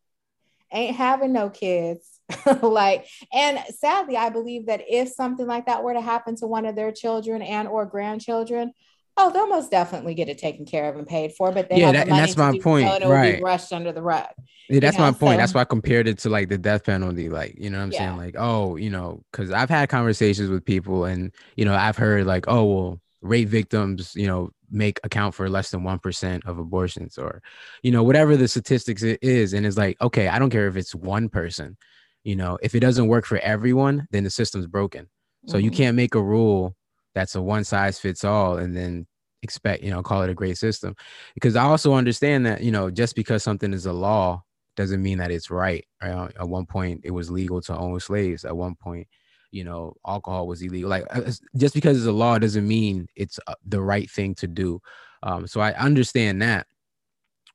[0.72, 2.20] ain't having no kids.
[2.62, 6.66] like, and sadly, I believe that if something like that were to happen to one
[6.66, 8.72] of their children and or grandchildren,
[9.16, 11.52] oh, they'll most definitely get it taken care of and paid for.
[11.52, 12.88] But they yeah, that, and that's my point.
[13.00, 14.26] So right, rushed under the rug.
[14.68, 15.10] Yeah, that's you know?
[15.10, 15.34] my point.
[15.34, 17.28] So, that's why I compared it to like the death penalty.
[17.28, 17.98] Like, you know what I'm yeah.
[17.98, 18.16] saying?
[18.16, 22.26] Like, oh, you know, because I've had conversations with people, and you know, I've heard
[22.26, 27.18] like, oh, well, rape victims, you know, make account for less than 1% of abortions
[27.18, 27.42] or
[27.82, 30.76] you know whatever the statistics it is and it's like okay i don't care if
[30.76, 31.76] it's one person
[32.24, 35.08] you know if it doesn't work for everyone then the system's broken
[35.46, 35.64] so mm-hmm.
[35.64, 36.76] you can't make a rule
[37.14, 39.06] that's a one size fits all and then
[39.42, 40.94] expect you know call it a great system.
[41.34, 44.42] Because i also understand that you know just because something is a law
[44.76, 46.32] doesn't mean that it's right, right?
[46.38, 48.44] At one point it was legal to own slaves.
[48.44, 49.08] At one point
[49.50, 50.90] you know alcohol was illegal.
[50.90, 54.46] Like uh, just because it's a law doesn't mean it's uh, the right thing to
[54.46, 54.80] do.
[55.22, 56.66] Um, so i understand that.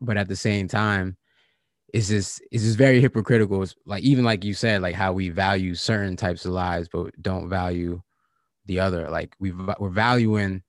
[0.01, 1.17] But at the same time
[1.93, 3.63] it's just it's just very hypocritical.
[3.63, 7.11] It's like even like you said like how we value certain types of lives but
[7.21, 8.01] don't value
[8.65, 10.61] the other like we we're valuing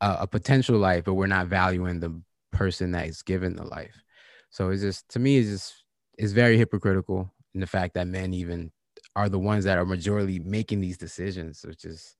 [0.00, 2.20] a, a potential life but we're not valuing the
[2.52, 4.02] person that is given the life
[4.50, 5.84] so it's just to me it's just
[6.18, 8.70] it's very hypocritical in the fact that men even
[9.16, 12.16] are the ones that are majority making these decisions, which is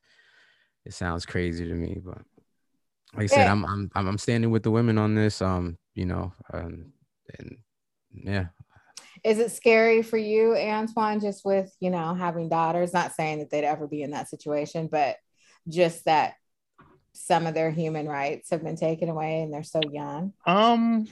[0.85, 2.00] it sounds crazy to me.
[2.02, 2.18] But
[3.14, 5.40] like I said, I'm I'm I'm standing with the women on this.
[5.40, 6.92] Um, you know, um,
[7.38, 7.59] and
[8.12, 8.46] yeah.
[9.24, 12.92] Is it scary for you, Antoine, just with you know having daughters?
[12.92, 15.16] Not saying that they'd ever be in that situation, but
[15.68, 16.35] just that
[17.12, 20.33] some of their human rights have been taken away and they're so young.
[20.46, 21.06] Um,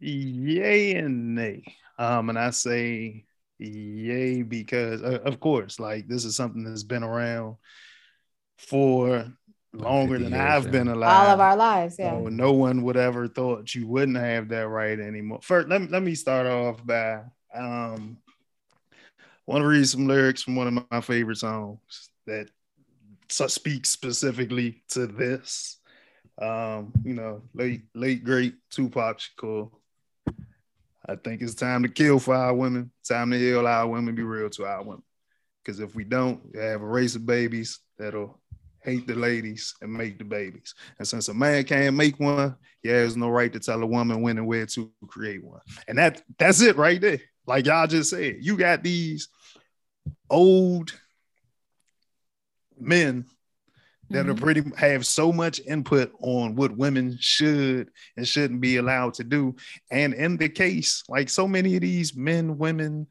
[0.00, 1.76] yay and nay.
[1.98, 3.26] Um, and I say
[3.58, 7.56] Yay, because uh, of course, like this is something that's been around
[8.58, 9.32] for
[9.74, 11.26] longer than I've been alive.
[11.26, 12.12] All of our lives, yeah.
[12.12, 15.40] So no one would ever thought you wouldn't have that right anymore.
[15.42, 17.22] First, let me, let me start off by
[17.54, 18.18] um,
[19.46, 22.48] want to read some lyrics from one of my favorite songs that
[23.28, 25.78] speaks specifically to this.
[26.40, 29.70] Um, you know, late late great Tupac Shakur.
[31.06, 32.90] I think it's time to kill for our women.
[33.06, 35.02] Time to heal our women, be real to our women.
[35.62, 38.40] Because if we don't, we have a race of babies that'll
[38.84, 40.74] hate the ladies and make the babies.
[40.98, 44.20] And since a man can't make one, he has no right to tell a woman
[44.20, 45.60] when and where to create one.
[45.88, 47.20] And that that's it right there.
[47.46, 49.28] Like y'all just said, you got these
[50.30, 50.92] old
[52.78, 53.24] men
[54.10, 54.30] that mm-hmm.
[54.30, 59.24] are pretty have so much input on what women should and shouldn't be allowed to
[59.24, 59.56] do.
[59.90, 63.06] And in the case, like so many of these men, women,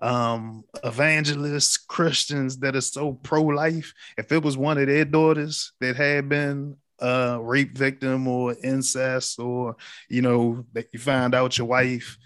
[0.00, 5.96] um, evangelists, Christians that are so pro-life, if it was one of their daughters that
[5.96, 9.76] had been a rape victim or incest, or
[10.08, 12.16] you know, that you find out your wife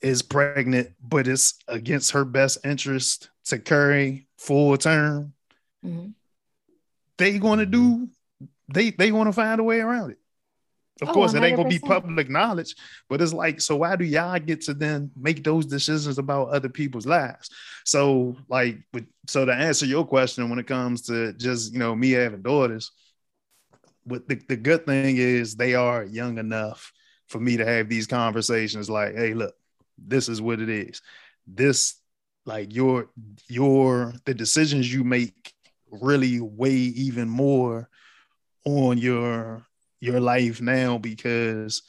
[0.00, 5.32] is pregnant, but it's against her best interest to carry full term.
[5.84, 6.10] Mm-hmm
[7.18, 8.08] they going to do
[8.72, 10.18] they they to find a way around it.
[11.00, 11.36] Of oh, course, 100%.
[11.36, 12.74] it ain't gonna be public knowledge,
[13.08, 16.68] but it's like, so why do y'all get to then make those decisions about other
[16.68, 17.50] people's lives?
[17.84, 18.78] So, like,
[19.26, 22.90] so to answer your question, when it comes to just you know me having daughters,
[24.06, 26.92] but the, the good thing is they are young enough
[27.28, 28.90] for me to have these conversations.
[28.90, 29.54] Like, hey, look,
[29.98, 31.00] this is what it is.
[31.46, 31.94] This,
[32.44, 33.10] like, your
[33.48, 35.52] your the decisions you make
[35.90, 37.88] really weigh even more
[38.64, 39.64] on your
[40.00, 41.82] your life now because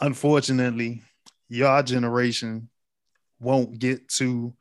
[0.00, 1.02] unfortunately
[1.48, 2.68] your generation
[3.40, 4.52] won't get to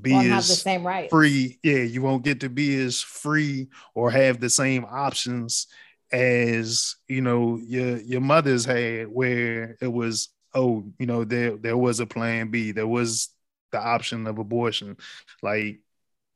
[0.00, 3.68] be won't as the same right free yeah you won't get to be as free
[3.94, 5.68] or have the same options
[6.12, 11.76] as you know your your mother's had where it was oh you know there there
[11.76, 13.34] was a plan b there was
[13.74, 14.96] the option of abortion.
[15.42, 15.80] Like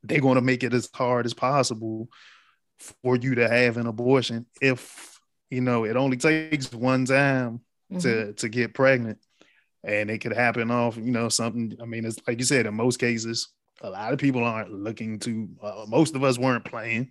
[0.03, 2.09] they're going to make it as hard as possible
[3.03, 5.18] for you to have an abortion if
[5.51, 7.61] you know it only takes one time
[7.93, 7.99] mm-hmm.
[7.99, 9.19] to to get pregnant
[9.85, 12.75] and it could happen off you know something i mean it's like you said in
[12.75, 13.49] most cases
[13.81, 17.11] a lot of people aren't looking to uh, most of us weren't planned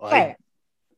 [0.00, 0.36] like, right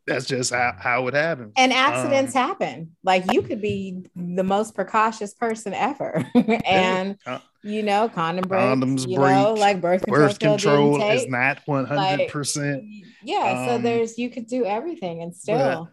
[0.07, 1.52] that's just how, how it happens.
[1.57, 2.96] And accidents um, happen.
[3.02, 6.26] Like you could be the most precautious person ever.
[6.66, 7.40] and yeah.
[7.64, 11.59] You know, condom breaks, condoms you break, know, like birth control, birth control is not
[11.64, 12.85] 100 percent
[13.22, 13.37] yeah.
[13.59, 15.88] Um, so there's you could do everything and still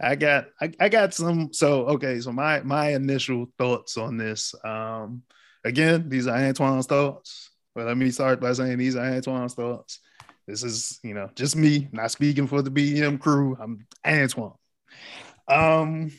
[0.00, 4.54] I got I, I got some so okay, so my my initial thoughts on this.
[4.64, 5.22] Um
[5.64, 7.50] again, these are Antoine's thoughts.
[7.74, 10.00] But let me start by saying these are Antoine's thoughts.
[10.46, 13.56] This is, you know, just me, not speaking for the BEM crew.
[13.60, 14.54] I'm Antoine.
[15.46, 16.10] Um,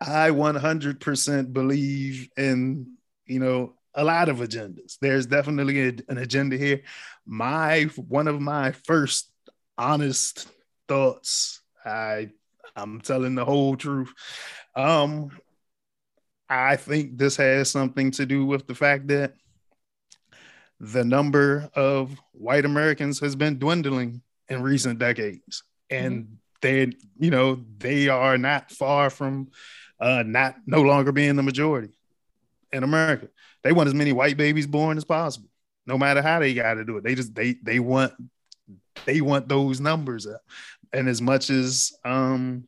[0.00, 4.98] I 100% believe in, you know, a lot of agendas.
[5.00, 6.82] There's definitely a, an agenda here.
[7.26, 9.30] My one of my first
[9.76, 10.48] honest
[10.88, 11.60] thoughts.
[11.84, 12.30] I
[12.76, 14.12] I'm telling the whole truth.
[14.74, 15.30] Um,
[16.48, 19.34] I think this has something to do with the fact that
[20.80, 25.62] the number of white Americans has been dwindling in recent decades.
[25.90, 26.34] and mm-hmm.
[26.60, 29.48] they you know they are not far from
[30.00, 31.92] uh not no longer being the majority
[32.72, 33.28] in America.
[33.62, 35.48] They want as many white babies born as possible,
[35.86, 37.04] no matter how they got to do it.
[37.04, 38.12] They just they they want
[39.04, 40.42] they want those numbers up.
[40.92, 42.64] And as much as um,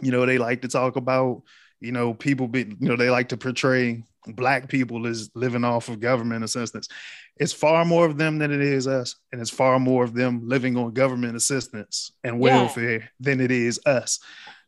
[0.00, 1.42] you know, they like to talk about,
[1.80, 5.88] you know, people be, you know, they like to portray black people as living off
[5.88, 6.88] of government assistance.
[7.36, 10.42] It's far more of them than it is us, and it's far more of them
[10.44, 13.06] living on government assistance and welfare yeah.
[13.18, 14.20] than it is us.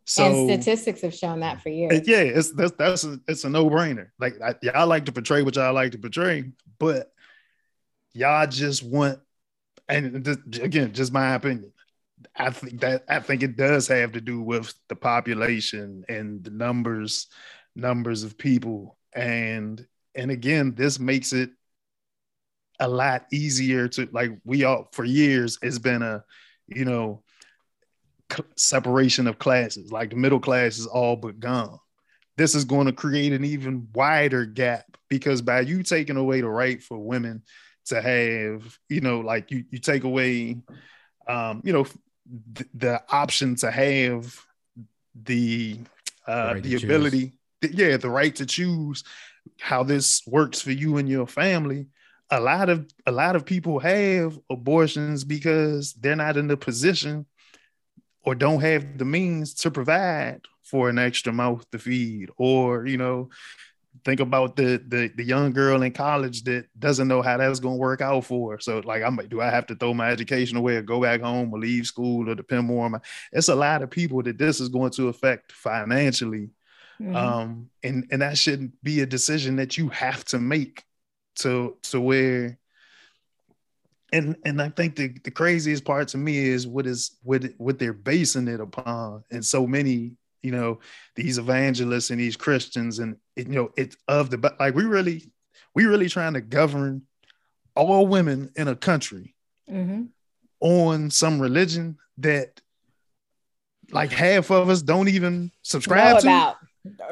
[0.05, 2.07] So and statistics have shown that for years.
[2.07, 4.09] Yeah, it's that's that's a, it's a no brainer.
[4.19, 7.13] Like I, y'all like to portray what y'all like to portray, but
[8.13, 9.21] y'all just want,
[9.89, 11.73] and just, again, just my opinion.
[12.37, 16.51] I think that I think it does have to do with the population and the
[16.51, 17.29] numbers
[17.75, 21.51] numbers of people and and again this makes it
[22.81, 26.23] a lot easier to like we all for years it's been a
[26.67, 27.23] you know
[28.57, 29.93] separation of classes.
[29.93, 31.79] Like the middle class is all but gone.
[32.37, 36.49] This is going to create an even wider gap because by you taking away the
[36.49, 37.43] right for women
[37.85, 40.57] to have you know like you, you take away
[41.27, 41.85] um you know
[42.55, 44.41] th- the option to have
[45.25, 45.77] the
[46.29, 49.03] uh right the ability th- yeah the right to choose
[49.61, 51.87] how this works for you and your family.
[52.31, 57.27] A lot of a lot of people have abortions because they're not in the position
[58.25, 62.97] or don't have the means to provide for an extra mouth to feed or you
[62.97, 63.29] know
[64.05, 67.77] think about the the, the young girl in college that doesn't know how that's going
[67.77, 68.61] to work out for her.
[68.61, 71.21] so like i'm like do i have to throw my education away or go back
[71.21, 73.01] home or leave school or depend more on my
[73.33, 76.51] it's a lot of people that this is going to affect financially
[77.01, 77.15] mm-hmm.
[77.15, 80.85] um and and that shouldn't be a decision that you have to make
[81.35, 82.59] to to where
[84.13, 87.79] and and I think the, the craziest part to me is what is what what
[87.79, 90.81] they're basing it upon, and so many you know
[91.17, 95.31] these evangelists and these Christians, and it, you know it's of the like we really
[95.75, 97.03] we really trying to govern
[97.75, 99.35] all women in a country
[99.71, 100.05] mm-hmm.
[100.61, 102.61] on some religion that
[103.91, 106.29] like half of us don't even subscribe know to.
[106.29, 106.57] About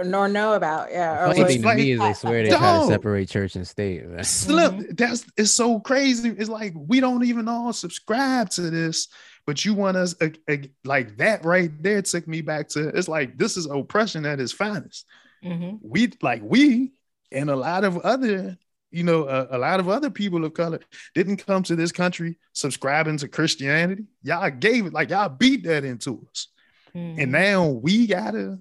[0.04, 0.90] nor know about.
[0.90, 1.28] Yeah.
[1.28, 4.02] The funny thing to me is they swear they try to separate church and state.
[4.24, 4.94] Slim, mm-hmm.
[4.94, 6.30] that's it's so crazy.
[6.30, 9.08] It's like we don't even all subscribe to this,
[9.46, 13.08] but you want us uh, uh, like that right there took me back to it's
[13.08, 15.06] like this is oppression at its finest.
[15.44, 15.76] Mm-hmm.
[15.82, 16.92] We like we
[17.32, 18.58] and a lot of other
[18.92, 20.80] you know, a, a, lot of other people of color
[21.14, 24.06] didn't come to this country subscribing to Christianity.
[24.22, 26.48] Y'all gave it like y'all beat that into us.
[26.94, 27.20] Mm-hmm.
[27.20, 28.58] And now we gotta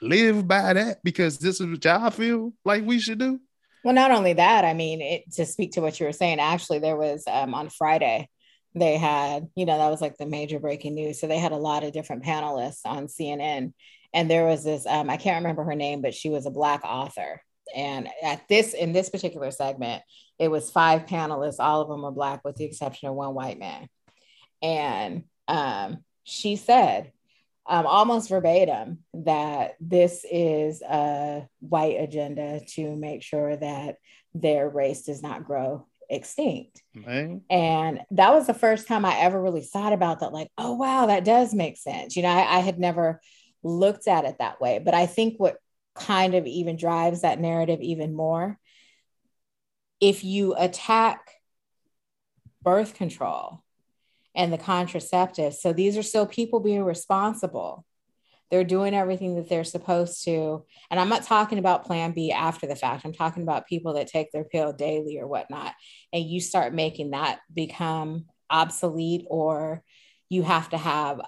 [0.00, 3.40] live by that because this is what y'all feel like we should do?
[3.84, 6.80] Well, not only that, I mean, it, to speak to what you were saying, actually,
[6.80, 8.28] there was um, on Friday,
[8.74, 11.20] they had, you know, that was like the major breaking news.
[11.20, 13.72] So they had a lot of different panelists on CNN.
[14.12, 16.82] And there was this, um, I can't remember her name, but she was a Black
[16.84, 17.40] author.
[17.74, 20.02] And at this, in this particular segment,
[20.38, 21.60] it was five panelists.
[21.60, 23.88] All of them were Black, with the exception of one white man.
[24.62, 27.12] And um, she said,
[27.68, 33.96] um, almost verbatim that this is a white agenda to make sure that
[34.34, 36.82] their race does not grow extinct.
[36.96, 37.40] Right.
[37.50, 41.06] And that was the first time I ever really thought about that, like, oh, wow,
[41.06, 42.16] that does make sense.
[42.16, 43.20] You know, I, I had never
[43.62, 44.80] looked at it that way.
[44.82, 45.56] But I think what
[45.94, 48.58] kind of even drives that narrative even more,
[50.00, 51.32] if you attack
[52.62, 53.62] birth control,
[54.38, 55.54] and the contraceptives.
[55.54, 57.84] So these are still people being responsible.
[58.50, 60.64] They're doing everything that they're supposed to.
[60.90, 63.04] And I'm not talking about plan B after the fact.
[63.04, 65.74] I'm talking about people that take their pill daily or whatnot.
[66.12, 69.82] And you start making that become obsolete or
[70.28, 71.20] you have to have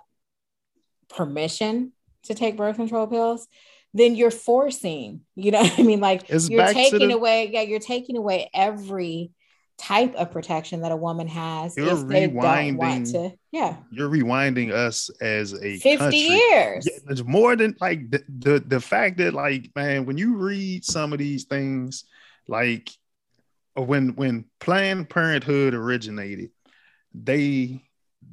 [1.09, 1.93] permission
[2.23, 3.49] to take birth control pills
[3.93, 7.81] then you're forcing you know i mean like it's you're taking the- away yeah you're
[7.81, 9.33] taking away every
[9.81, 13.33] type of protection that a woman has you're if they don't want to.
[13.51, 13.77] Yeah.
[13.91, 16.19] you're rewinding us as a 50 country.
[16.19, 16.87] years.
[16.87, 20.85] Yeah, it's more than like the, the the fact that like man when you read
[20.85, 22.05] some of these things
[22.47, 22.91] like
[23.79, 26.51] uh, when when planned parenthood originated
[27.15, 27.83] they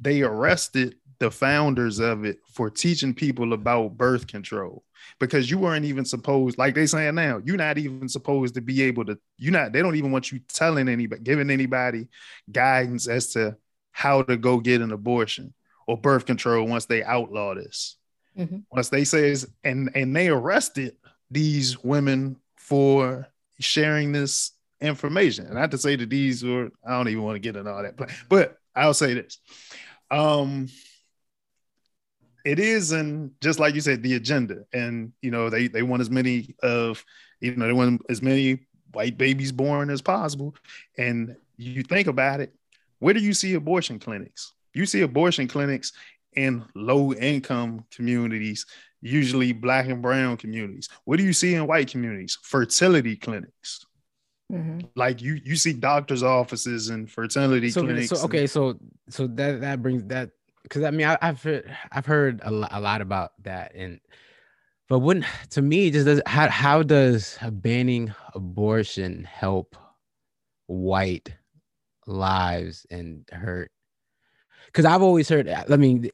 [0.00, 4.84] they arrested the founders of it for teaching people about birth control
[5.18, 8.82] because you weren't even supposed, like they saying now, you're not even supposed to be
[8.82, 12.08] able to, you're not, they don't even want you telling anybody, giving anybody
[12.50, 13.56] guidance as to
[13.90, 15.52] how to go get an abortion
[15.86, 17.96] or birth control once they outlaw this.
[18.38, 18.58] Mm-hmm.
[18.70, 20.94] Once they says, and and they arrested
[21.28, 23.26] these women for
[23.58, 25.46] sharing this information.
[25.46, 27.82] And not to say that these were, I don't even want to get into all
[27.82, 27.96] that,
[28.28, 29.38] but I'll say this.
[30.10, 30.68] Um,
[32.48, 36.00] it is, and just like you said, the agenda, and you know they they want
[36.00, 37.04] as many of
[37.40, 38.60] you know they want as many
[38.92, 40.54] white babies born as possible,
[40.96, 42.54] and you think about it,
[43.00, 44.54] where do you see abortion clinics?
[44.72, 45.92] You see abortion clinics
[46.36, 48.64] in low income communities,
[49.02, 50.88] usually black and brown communities.
[51.04, 52.38] What do you see in white communities?
[52.42, 53.84] Fertility clinics.
[54.50, 54.86] Mm-hmm.
[54.96, 58.08] Like you, you see doctors' offices and fertility so, clinics.
[58.08, 58.78] So okay, so
[59.10, 60.30] so that that brings that
[60.68, 64.00] because I mean I, have heard I've heard a, lot, a lot about that and
[64.88, 69.76] but wouldn't to me just does how how does banning abortion help
[70.66, 71.34] white
[72.06, 73.70] lives and hurt
[74.68, 75.48] because I've always heard.
[75.48, 76.10] Uh, I mean,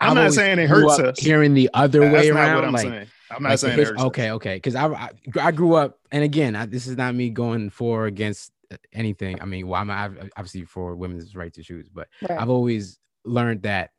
[0.00, 1.18] I'm I've not saying it hurts us.
[1.18, 3.06] Hearing the other That's way around, I'm like saying.
[3.30, 5.10] I'm not like saying it hurts okay, okay, because I, I,
[5.40, 9.40] I grew up, and again, I, this is not me going for against uh, anything.
[9.40, 12.38] I mean, well, I'm obviously for women's right to choose, but right.
[12.40, 13.90] I've always learned that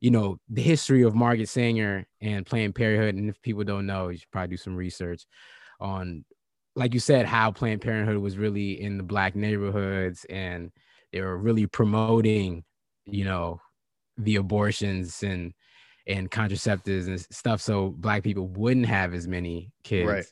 [0.00, 4.08] you know the history of Margaret Sanger and Planned Parenthood, and if people don't know,
[4.08, 5.24] you should probably do some research
[5.80, 6.24] on,
[6.74, 10.70] like you said, how Planned Parenthood was really in the black neighborhoods and
[11.12, 12.64] they were really promoting
[13.06, 13.60] you know,
[14.18, 15.54] the abortions and
[16.06, 20.08] and contraceptives and stuff so black people wouldn't have as many kids.
[20.08, 20.26] Right.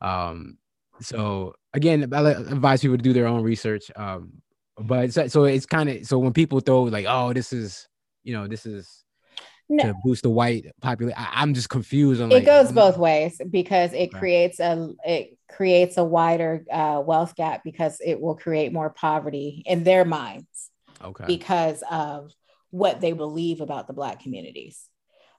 [0.00, 0.58] Um
[1.00, 3.90] so again, I advise people to do their own research.
[3.96, 4.42] Um
[4.80, 7.88] but so, so it's kind of so when people throw like, oh, this is
[8.22, 9.04] you know, this is
[9.68, 9.84] no.
[9.84, 11.16] to boost the white population.
[11.18, 12.20] I'm just confused.
[12.20, 17.02] On, like, it goes both ways because it creates a it creates a wider uh,
[17.04, 20.70] wealth gap because it will create more poverty in their minds
[21.02, 22.32] okay because of
[22.70, 24.88] what they believe about the black communities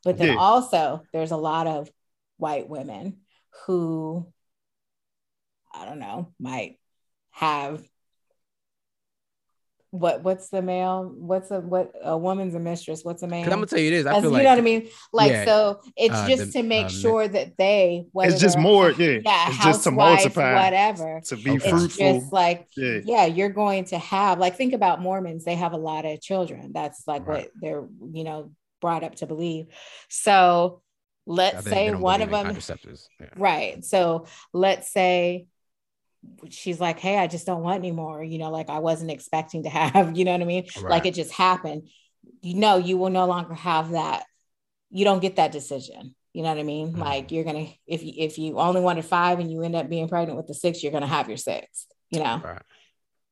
[0.04, 0.40] but then yeah.
[0.40, 1.90] also there's a lot of
[2.38, 3.18] white women
[3.66, 4.26] who
[5.74, 6.80] i don't know might
[7.32, 7.84] have
[9.92, 13.50] what what's the male what's a what a woman's a mistress what's a man i'm
[13.50, 15.82] gonna tell you this I feel you like, know what i mean like yeah, so
[15.98, 19.50] it's uh, just the, to make uh, sure that they it's just more yeah, yeah
[19.50, 21.70] it's just to multiply whatever to be okay.
[21.72, 23.00] fruitful just like yeah.
[23.04, 23.26] yeah.
[23.26, 27.08] you're going to have like think about mormons they have a lot of children that's
[27.08, 27.46] like right.
[27.46, 29.66] what they're you know brought up to believe
[30.08, 30.84] so
[31.26, 32.56] let's say one of them
[33.38, 35.48] right so let's say
[36.50, 38.24] she's like, Hey, I just don't want anymore.
[38.24, 40.66] You know, like I wasn't expecting to have, you know what I mean?
[40.78, 40.90] Right.
[40.90, 41.90] Like it just happened.
[42.42, 44.24] You know, you will no longer have that.
[44.90, 46.16] You don't get that decision.
[46.34, 46.90] You know what I mean?
[46.90, 47.02] Mm-hmm.
[47.02, 50.08] Like you're gonna if you if you only wanted five and you end up being
[50.08, 51.88] pregnant with the six, you're gonna have your six.
[52.12, 52.42] You know.
[52.44, 52.62] Right.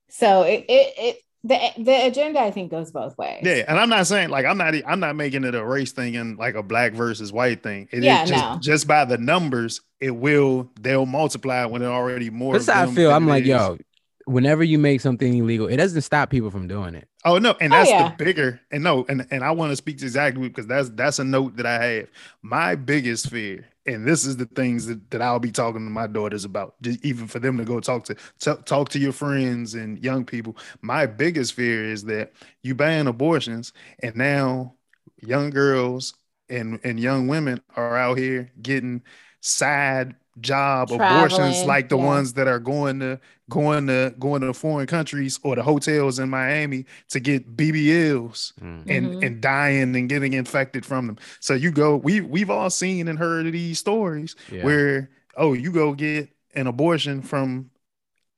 [0.09, 3.41] So it it it the the agenda I think goes both ways.
[3.43, 6.15] Yeah, and I'm not saying like I'm not I'm not making it a race thing
[6.15, 7.87] and like a black versus white thing.
[7.91, 8.59] It yeah, is just, no.
[8.59, 12.53] just by the numbers, it will they'll multiply when it already more.
[12.53, 13.11] That's how I feel.
[13.11, 13.49] I'm like, is.
[13.49, 13.77] yo,
[14.25, 17.07] whenever you make something illegal, it doesn't stop people from doing it.
[17.23, 18.09] Oh no, and oh, that's oh, yeah.
[18.09, 21.19] the bigger and no, and and I want to speak to exactly because that's that's
[21.19, 22.07] a note that I have.
[22.41, 26.07] My biggest fear, and this is the things that, that I'll be talking to my
[26.07, 30.03] daughters about, even for them to go talk to t- talk to your friends and
[30.03, 30.57] young people.
[30.81, 33.73] My biggest fear is that you ban abortions,
[34.03, 34.75] and now
[35.21, 36.13] young girls
[36.49, 39.03] and and young women are out here getting
[39.41, 42.05] side job Traveling, abortions like the yeah.
[42.05, 43.19] ones that are going to
[43.49, 48.83] going to going to foreign countries or the hotels in Miami to get BBLs mm.
[48.87, 49.23] and mm-hmm.
[49.23, 51.17] and dying and getting infected from them.
[51.39, 54.63] So you go we we've all seen and heard of these stories yeah.
[54.63, 57.69] where oh you go get an abortion from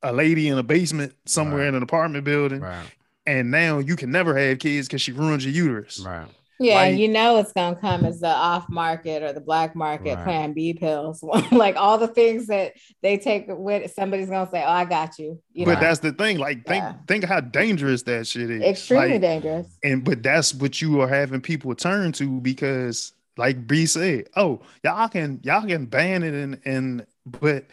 [0.02, 1.68] a lady in a basement somewhere right.
[1.68, 2.86] in an apartment building right.
[3.26, 6.00] and now you can never have kids because she ruins your uterus.
[6.00, 6.28] Right.
[6.60, 10.16] Yeah, like, you know it's gonna come as the off market or the black market
[10.16, 10.24] right.
[10.24, 11.22] plan B pills.
[11.52, 15.40] like all the things that they take with somebody's gonna say, Oh, I got you.
[15.54, 15.80] you but know?
[15.80, 16.38] that's the thing.
[16.38, 16.94] Like think yeah.
[17.08, 18.62] think how dangerous that shit is.
[18.62, 19.66] Extremely like, dangerous.
[19.82, 24.60] And but that's what you are having people turn to because like B said, oh,
[24.84, 27.64] y'all can y'all can ban it and and but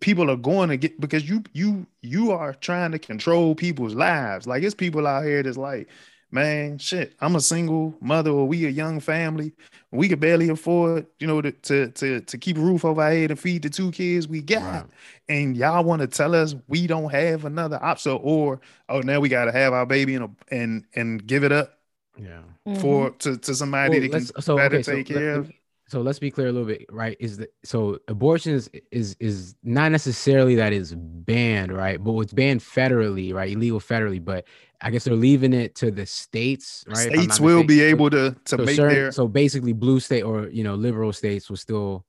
[0.00, 4.46] people are going to get because you you you are trying to control people's lives.
[4.46, 5.88] Like it's people out here that's like
[6.34, 9.52] man, shit, I'm a single mother or we a young family.
[9.92, 13.10] We could barely afford, you know, to to to, to keep a roof over our
[13.10, 14.60] head and feed the two kids we got.
[14.60, 14.84] Right.
[15.28, 19.28] And y'all want to tell us we don't have another option or oh now we
[19.28, 21.78] gotta have our baby and and and give it up.
[22.18, 22.42] Yeah.
[22.80, 23.18] For mm-hmm.
[23.18, 25.52] to, to somebody well, that can so, better okay, take so care of
[25.86, 27.16] so let's be clear a little bit right?
[27.20, 32.02] Is that so abortion is is is not necessarily that is banned right?
[32.02, 33.52] But it's banned federally right?
[33.52, 34.44] Illegal federally but
[34.80, 36.96] i guess they're leaving it to the states right?
[36.96, 37.66] States will mistaken.
[37.66, 40.74] be able to to so make certain, their so basically blue state or you know
[40.74, 42.04] liberal states will still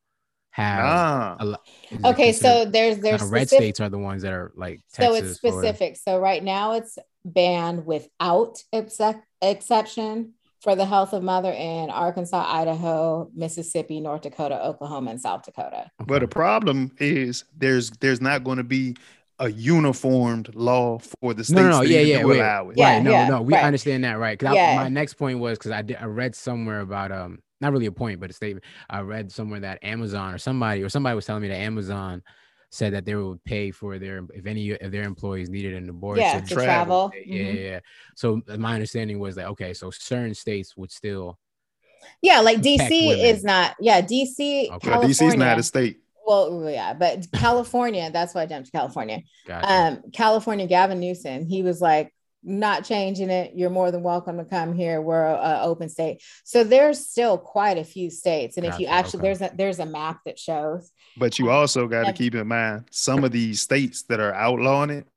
[0.49, 1.35] have nah.
[1.39, 1.61] a lot
[2.05, 5.25] okay so there's there's specific, red states are the ones that are like Texas, so
[5.25, 5.97] it's specific.
[5.97, 8.63] So right now it's banned without
[9.41, 10.33] exception
[10.65, 15.91] for the health of mother in Arkansas, Idaho, Mississippi, North Dakota, Oklahoma, and South Dakota.
[16.07, 18.95] But the problem is there's there's not going to be
[19.37, 21.55] a uniformed law for the states.
[21.57, 23.63] No, no, no yeah, yeah, wait, Yeah, right, no, yeah, no, we right.
[23.63, 24.39] understand that, right?
[24.39, 24.75] Because Yeah.
[24.75, 27.91] my next point was because I did, I read somewhere about um, not really a
[27.91, 28.65] point, but a statement.
[28.89, 32.23] I read somewhere that Amazon or somebody or somebody was telling me that Amazon
[32.71, 36.23] said that they would pay for their if any of their employees needed an abortion.
[36.23, 37.11] Yeah, to travel.
[37.25, 37.63] Yeah, yeah, Mhm.
[37.63, 37.79] yeah.
[38.15, 41.37] So uh, my understanding was that okay, so certain states would still
[42.21, 43.75] Yeah, like DC is not.
[43.79, 44.69] Yeah, DC.
[44.71, 44.71] Okay.
[44.71, 45.07] But California.
[45.07, 45.99] DC's not a state.
[46.25, 48.09] Well, yeah, but California.
[48.11, 49.21] That's why I jumped to California.
[49.45, 52.11] got um california gavin newsom he was like
[52.45, 55.01] not changing it you're more than welcome to come here.
[55.01, 56.21] We're a, a open state.
[56.43, 58.57] So there's still quite a few states.
[58.57, 59.27] And if you actually okay.
[59.27, 60.91] there's a there's a map that shows.
[61.17, 64.89] But you also got to keep in mind some of these states that are outlawing
[64.89, 65.07] it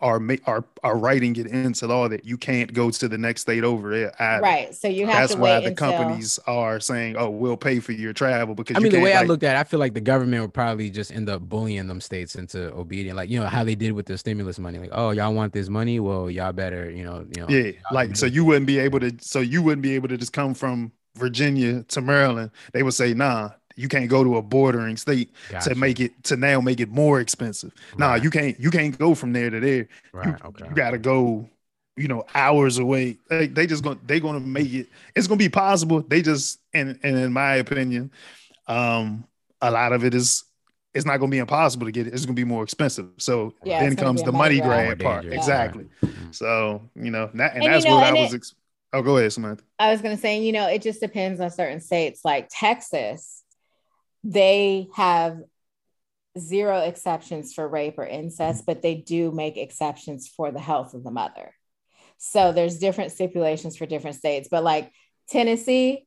[0.00, 3.64] are are are writing it into law that you can't go to the next state
[3.64, 4.14] over it.
[4.18, 4.42] either.
[4.42, 7.56] right so you have That's to why wait the until companies are saying, "Oh, we'll
[7.56, 9.56] pay for your travel," because I you mean, the can't, way I like- looked at
[9.56, 12.72] it, I feel like the government would probably just end up bullying them states into
[12.74, 14.78] obedience, like you know how they did with the stimulus money.
[14.78, 15.98] Like, oh, y'all want this money?
[15.98, 17.48] Well, y'all better, you know, you know.
[17.48, 19.12] Yeah, like so you wouldn't be able to.
[19.20, 22.52] So you wouldn't be able to just come from Virginia to Maryland.
[22.72, 25.70] They would say, "Nah, you can't go to a bordering state Gotcha.
[25.70, 27.72] to make it to now make it more expensive.
[27.96, 28.58] Nah, you can't.
[28.60, 29.88] You can't go from there to there.
[30.12, 30.26] right.
[30.28, 30.64] you, okay.
[30.68, 31.48] you got to go."
[31.96, 33.18] You know, hours away.
[33.28, 34.86] They, they just gonna they gonna make it.
[35.16, 36.00] It's gonna be possible.
[36.06, 38.12] They just and and in my opinion,
[38.68, 39.24] um,
[39.60, 40.44] a lot of it is.
[40.94, 42.14] It's not gonna be impossible to get it.
[42.14, 43.08] It's gonna be more expensive.
[43.18, 44.86] So Yeah, then comes the money money grab.
[44.86, 45.22] grab part.
[45.24, 45.86] dangerous, Exactly.
[46.04, 46.34] Mhm.
[46.34, 48.32] So you know, that, and, And you that's know, what I and was.
[48.32, 48.54] it- Ex-
[48.92, 49.62] oh, go ahead, Samantha.
[49.80, 53.37] i was going to say you know it just depends on certain states like texas
[54.24, 55.38] they have
[56.38, 61.02] zero exceptions for rape or incest but they do make exceptions for the health of
[61.02, 61.52] the mother
[62.18, 64.92] so there's different stipulations for different states but like
[65.28, 66.06] tennessee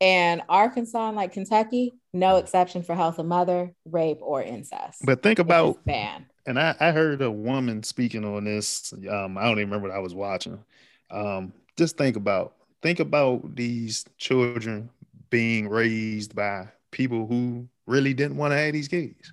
[0.00, 5.22] and arkansas and like kentucky no exception for health of mother rape or incest But
[5.22, 8.92] think about, ban and I, I heard a woman speaking on this.
[9.10, 10.62] Um, I don't even remember what I was watching.
[11.10, 14.90] Um, just think about, think about these children
[15.28, 19.32] being raised by people who really didn't want to have these kids.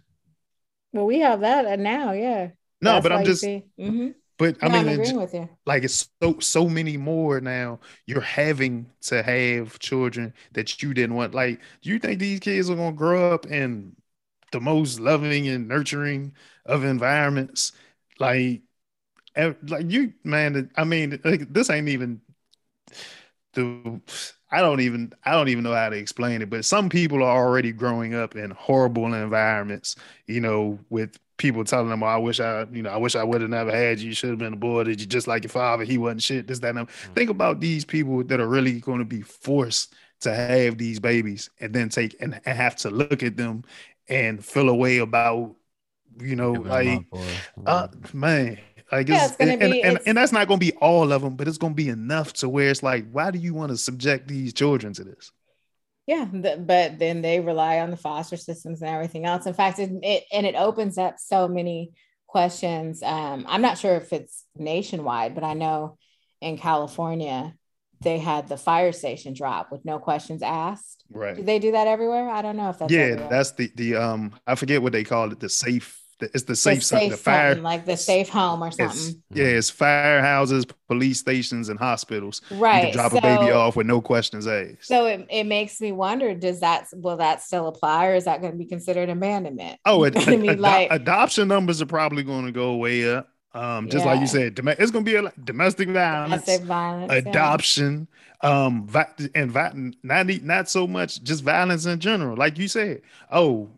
[0.94, 2.50] well we have that now yeah.
[2.82, 4.16] No, That's but I'm just, Mhm.
[4.38, 5.50] but I No, mean, i'm it's- with you.
[5.66, 11.16] like it's so so many more now you're having to have children that you didn't
[11.16, 11.34] want.
[11.34, 13.96] Like do you think these kids are going to grow up in
[14.52, 16.36] the most loving and nurturing
[16.66, 17.72] of environments?
[18.20, 18.64] Like
[19.68, 22.22] like you man i mean like, this ain't even
[23.54, 24.02] the
[24.54, 27.46] i don't even i don't even know how to explain it but some people are
[27.46, 29.96] already growing up in horrible environments
[30.28, 33.24] you know with people telling them, oh, I wish I, you know, I wish I
[33.24, 34.10] would have never had you.
[34.10, 35.00] You should have been aborted.
[35.00, 35.84] You just like your father.
[35.84, 36.48] He wasn't shit.
[36.48, 36.90] This, that, and that.
[37.16, 41.50] Think about these people that are really going to be forced to have these babies
[41.60, 43.64] and then take and, and have to look at them
[44.08, 45.56] and feel a way about,
[46.20, 47.06] you know, like,
[47.66, 48.58] uh, man.
[48.92, 51.12] Like Yeah, it's, it's gonna and, be- and, and that's not going to be all
[51.12, 53.54] of them, but it's going to be enough to where it's like, why do you
[53.54, 55.32] want to subject these children to this?
[56.06, 59.46] Yeah, th- but then they rely on the foster systems and everything else.
[59.46, 61.92] In fact, it, it and it opens up so many
[62.28, 63.02] questions.
[63.02, 65.98] Um, I'm not sure if it's nationwide, but I know
[66.42, 67.54] in California
[68.02, 71.06] they had the fire station drop with no questions asked.
[71.10, 71.38] Right.
[71.38, 72.30] Do they do that everywhere?
[72.30, 73.30] I don't know if that's yeah, everywhere.
[73.30, 75.40] that's the the um I forget what they call it.
[75.40, 76.03] The safe.
[76.20, 76.84] The, it's the the safe.
[76.84, 77.50] something, safe the fire.
[77.52, 79.22] something, like the safe home or It's, something.
[79.32, 82.42] yeah, it's firehouses, police stations, and hospitals.
[82.52, 84.86] Right, You can drop a baby off with no questions asked.
[84.86, 88.42] So it, it makes me wonder, does that will that still apply or is that
[88.42, 89.80] going to be considered abandonment?
[89.86, 93.30] oh, ad- I mean, ado- like adoption numbers are probably going to go way up.
[93.56, 97.12] Um, just like you said, dom- it's going to be a domestic violence, domestic violence.
[97.12, 97.20] yeah.
[97.20, 98.08] adoption,
[98.42, 102.36] um, vi- and vi- not not so much just violence in general.
[102.36, 103.70] Like you said, oh,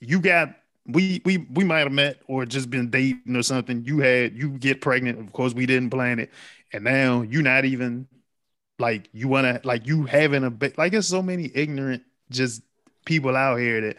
[0.00, 0.54] you got
[0.86, 3.84] we we we might have met or just been dating or something.
[3.84, 5.18] You had you get pregnant.
[5.18, 6.30] Of course, we didn't plan it,
[6.72, 8.06] and now you're not even
[8.78, 12.62] like you want to like you having a bit like there's so many ignorant just
[13.04, 13.96] people out here that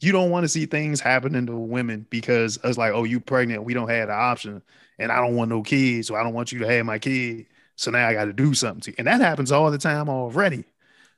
[0.00, 3.64] you don't want to see things happening to women because it's like oh you pregnant.
[3.64, 4.62] We don't have the option.
[4.98, 7.46] And I don't want no kids so I don't want you to have my kid.
[7.76, 8.96] So now I got to do something to you.
[8.98, 10.64] And that happens all the time already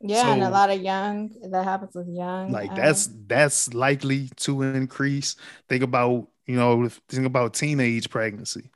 [0.02, 2.54] Yeah, and a lot of young that happens with young.
[2.54, 5.36] like um, that's that's likely to increase
[5.68, 8.70] think about you know think about teenage pregnancy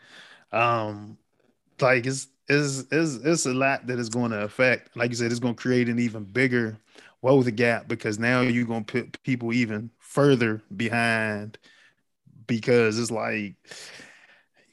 [0.53, 1.19] um
[1.81, 5.31] like it's it's it's, it's a lot that is going to affect like you said
[5.31, 6.79] it's going to create an even bigger
[7.23, 11.59] wealth gap because now you're going to put people even further behind
[12.47, 13.55] because it's like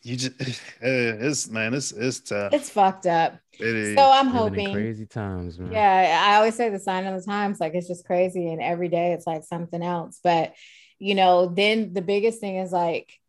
[0.04, 0.40] you just
[0.82, 2.54] eh, it's man, it's it's tough.
[2.54, 3.40] It's fucked up.
[3.54, 3.96] It is.
[3.96, 5.72] So I'm hoping crazy times, man.
[5.72, 8.90] Yeah, I always say the sign of the times, like it's just crazy, and every
[8.90, 10.20] day it's like something else.
[10.24, 10.54] But
[11.00, 13.20] you know, then the biggest thing is like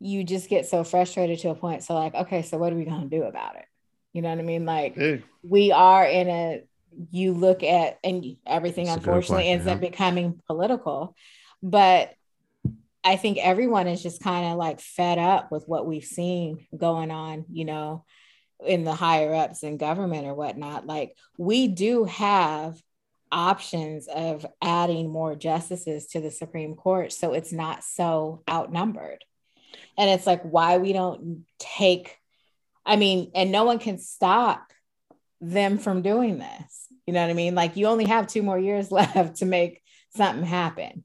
[0.00, 1.84] you just get so frustrated to a point.
[1.84, 3.66] So like, okay, so what are we gonna do about it?
[4.12, 4.66] You know what I mean?
[4.66, 5.16] Like yeah.
[5.42, 6.62] we are in a
[7.10, 9.72] you look at and everything That's unfortunately point, ends yeah.
[9.74, 11.14] up becoming political.
[11.62, 12.14] But
[13.04, 17.10] I think everyone is just kind of like fed up with what we've seen going
[17.10, 18.04] on, you know,
[18.64, 20.86] in the higher ups in government or whatnot.
[20.86, 22.80] Like we do have
[23.30, 29.22] options of adding more justices to the Supreme Court so it's not so outnumbered.
[29.98, 32.16] And it's like why we don't take,
[32.86, 34.72] I mean, and no one can stop
[35.40, 36.86] them from doing this.
[37.06, 37.54] You know what I mean?
[37.54, 39.82] Like you only have two more years left to make
[40.16, 41.02] something happen.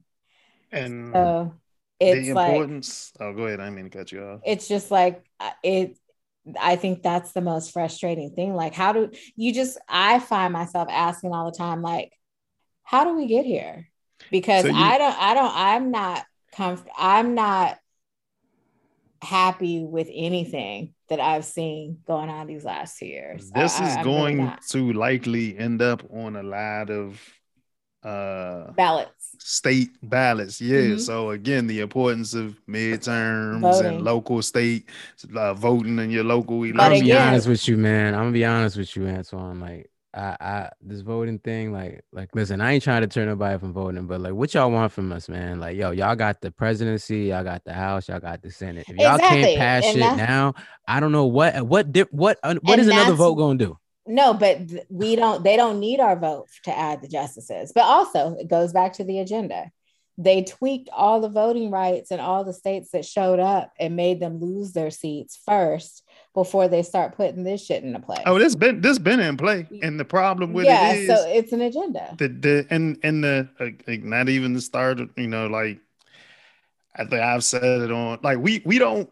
[0.72, 1.59] And so
[2.00, 3.12] it's the importance.
[3.18, 3.60] Like, oh, go ahead.
[3.60, 4.40] I mean to cut you off.
[4.44, 5.98] It's just like uh, it.
[6.58, 8.54] I think that's the most frustrating thing.
[8.54, 9.78] Like, how do you just?
[9.88, 12.12] I find myself asking all the time, like,
[12.82, 13.88] how do we get here?
[14.30, 15.18] Because so you, I don't.
[15.18, 15.52] I don't.
[15.54, 16.92] I'm not comfortable.
[16.96, 17.78] I'm not
[19.22, 23.50] happy with anything that I've seen going on these last two years.
[23.50, 27.20] This I, is I, going really to likely end up on a lot of
[28.02, 30.98] uh ballots state ballots yeah mm-hmm.
[30.98, 33.86] so again the importance of midterms voting.
[33.86, 34.86] and local state
[35.36, 36.80] uh, voting in your local election.
[36.80, 39.90] i'm gonna be honest with you man i'm gonna be honest with you antoine like
[40.12, 43.72] I, I this voting thing, like, like, listen, I ain't trying to turn nobody from
[43.72, 45.60] voting, but like, what y'all want from us, man?
[45.60, 48.86] Like, yo, y'all got the presidency, y'all got the House, y'all got the Senate.
[48.88, 49.42] If y'all exactly.
[49.42, 50.54] can't pass and shit now,
[50.88, 53.78] I don't know what, what, dip, what, what is another vote gonna do?
[54.10, 57.72] No, but we don't, they don't need our vote to add the justices.
[57.74, 59.70] But also, it goes back to the agenda.
[60.18, 64.20] They tweaked all the voting rights in all the states that showed up and made
[64.20, 66.02] them lose their seats first
[66.34, 68.22] before they start putting this shit into play.
[68.26, 71.26] Oh, this been this been in play, and the problem with yeah, it is, so
[71.26, 72.14] it's an agenda.
[72.18, 75.00] The the and and the like, not even the start.
[75.00, 75.80] Of, you know, like
[76.94, 79.08] I think I've said it on like we we don't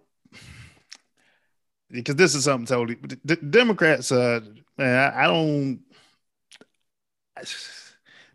[1.91, 2.99] because this is something totally.
[3.25, 4.41] The Democrats, uh,
[4.79, 5.81] man, I, I don't.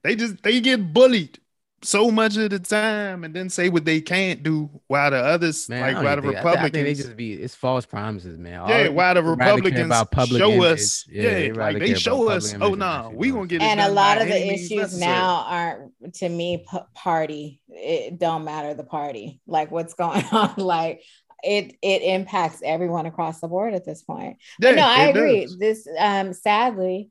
[0.03, 1.39] They just they get bullied
[1.85, 5.67] so much of the time and then say what they can't do while the others
[5.69, 8.59] man, like while the think, Republicans I think they just be it's false promises, man.
[8.59, 10.79] All yeah, while the Republicans about public show image.
[10.79, 13.65] us, yeah, yeah like they show us, oh no, nah, we gonna get it.
[13.65, 15.11] And a lot of the issues necessary.
[15.11, 17.61] now aren't to me p- party.
[17.69, 21.01] It don't matter the party, like what's going on, like
[21.43, 24.37] it it impacts everyone across the board at this point.
[24.59, 25.41] Yeah, but no, I agree.
[25.41, 25.57] Does.
[25.57, 27.09] This um sadly,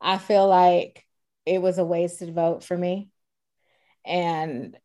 [0.00, 1.04] I feel like
[1.44, 3.08] it was a wasted vote for me
[4.04, 4.76] and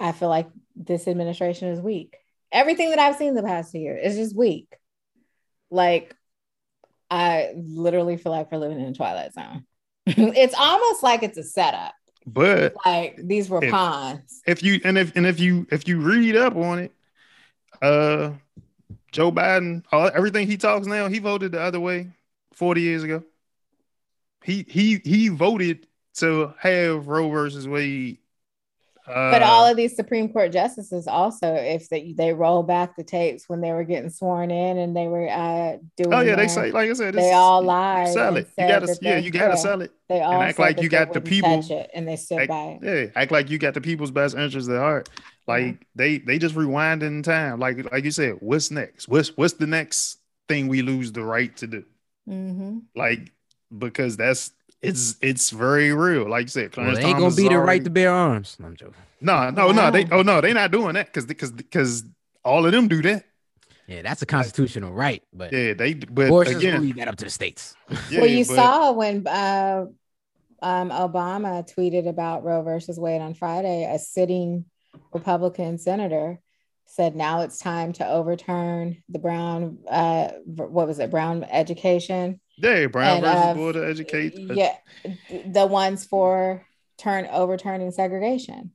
[0.00, 2.16] I feel like this administration is weak.
[2.52, 4.72] Everything that I've seen the past year is just weak.
[5.70, 6.14] Like,
[7.10, 9.64] I literally feel like we're living in a twilight zone.
[10.06, 11.94] it's almost like it's a setup.
[12.26, 14.42] But like these were if, pawns.
[14.46, 16.92] If you and if and if you if you read up on it,
[17.82, 18.32] uh
[19.12, 22.10] Joe Biden, all everything he talks now, he voted the other way
[22.52, 23.24] 40 years ago.
[24.44, 28.18] He he he voted to have Roe versus Wade.
[29.08, 33.04] Uh, but all of these Supreme Court justices also, if they, they roll back the
[33.04, 36.48] tapes when they were getting sworn in and they were uh, doing, oh yeah, they
[36.48, 38.08] say like I said, they all lied.
[38.08, 38.48] Sell it.
[38.58, 39.92] You gotta, yeah, you gotta sell it.
[40.08, 43.10] They all act like you got the people, and they stood act, by it.
[43.14, 45.08] Yeah, act like you got the people's best interest at heart.
[45.46, 45.72] Like yeah.
[45.94, 47.58] they they just rewind in time.
[47.58, 49.08] Like like you said, what's next?
[49.08, 51.84] What's what's the next thing we lose the right to do?
[52.28, 52.78] Mm-hmm.
[52.94, 53.32] Like
[53.76, 54.52] because that's
[54.82, 56.28] it's it's very real.
[56.28, 58.56] Like you said, Clarence well, ain't Thomas gonna be the right to bear arms.
[58.58, 58.94] No, I'm joking.
[59.20, 59.90] No, no, no.
[59.90, 62.04] They oh no, they're not doing that because because because
[62.44, 63.24] all of them do that.
[63.86, 67.24] Yeah, that's a constitutional right, but yeah, they but abortions again, leave that up to
[67.24, 67.74] the states.
[68.10, 69.86] Yeah, well, you but, saw when uh,
[70.60, 74.66] um, Obama tweeted about Roe versus Wade on Friday, a sitting
[75.12, 76.38] Republican senator
[76.84, 82.86] said now it's time to overturn the Brown uh, what was it Brown education yeah,
[82.86, 84.50] Brown and, versus uh, Board of Education.
[84.54, 84.76] Yeah,
[85.46, 86.66] the ones for
[86.98, 88.72] turn overturning segregation.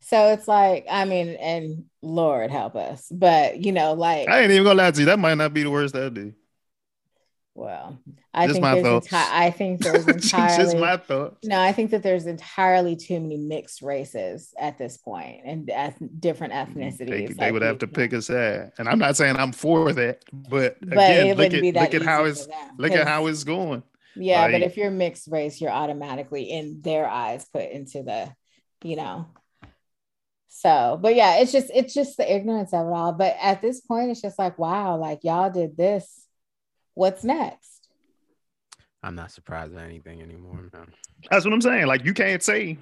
[0.00, 4.50] So it's like, I mean, and Lord help us, but you know, like I ain't
[4.50, 6.32] even gonna lie to you, that might not be the worst I do.
[7.54, 7.98] Well,
[8.32, 11.36] I think there's enti- I think there's entirely just my thoughts.
[11.44, 16.02] No, I think that there's entirely too many mixed races at this point and eth-
[16.18, 16.80] different mm-hmm.
[16.80, 17.28] ethnicities.
[17.28, 20.24] They, they would have to pick a side, and I'm not saying I'm for that,
[20.32, 22.48] but, but again, look at look at how it's
[22.78, 23.82] look at how it's going.
[24.16, 28.34] Yeah, like, but if you're mixed race, you're automatically in their eyes put into the,
[28.82, 29.26] you know,
[30.54, 33.12] So, but yeah, it's just it's just the ignorance of it all.
[33.12, 36.21] But at this point, it's just like, wow, like y'all did this.
[36.94, 37.88] What's next?
[39.02, 40.68] I'm not surprised at anything anymore.
[40.72, 40.92] Man.
[41.30, 41.86] That's what I'm saying.
[41.86, 42.78] Like you can't say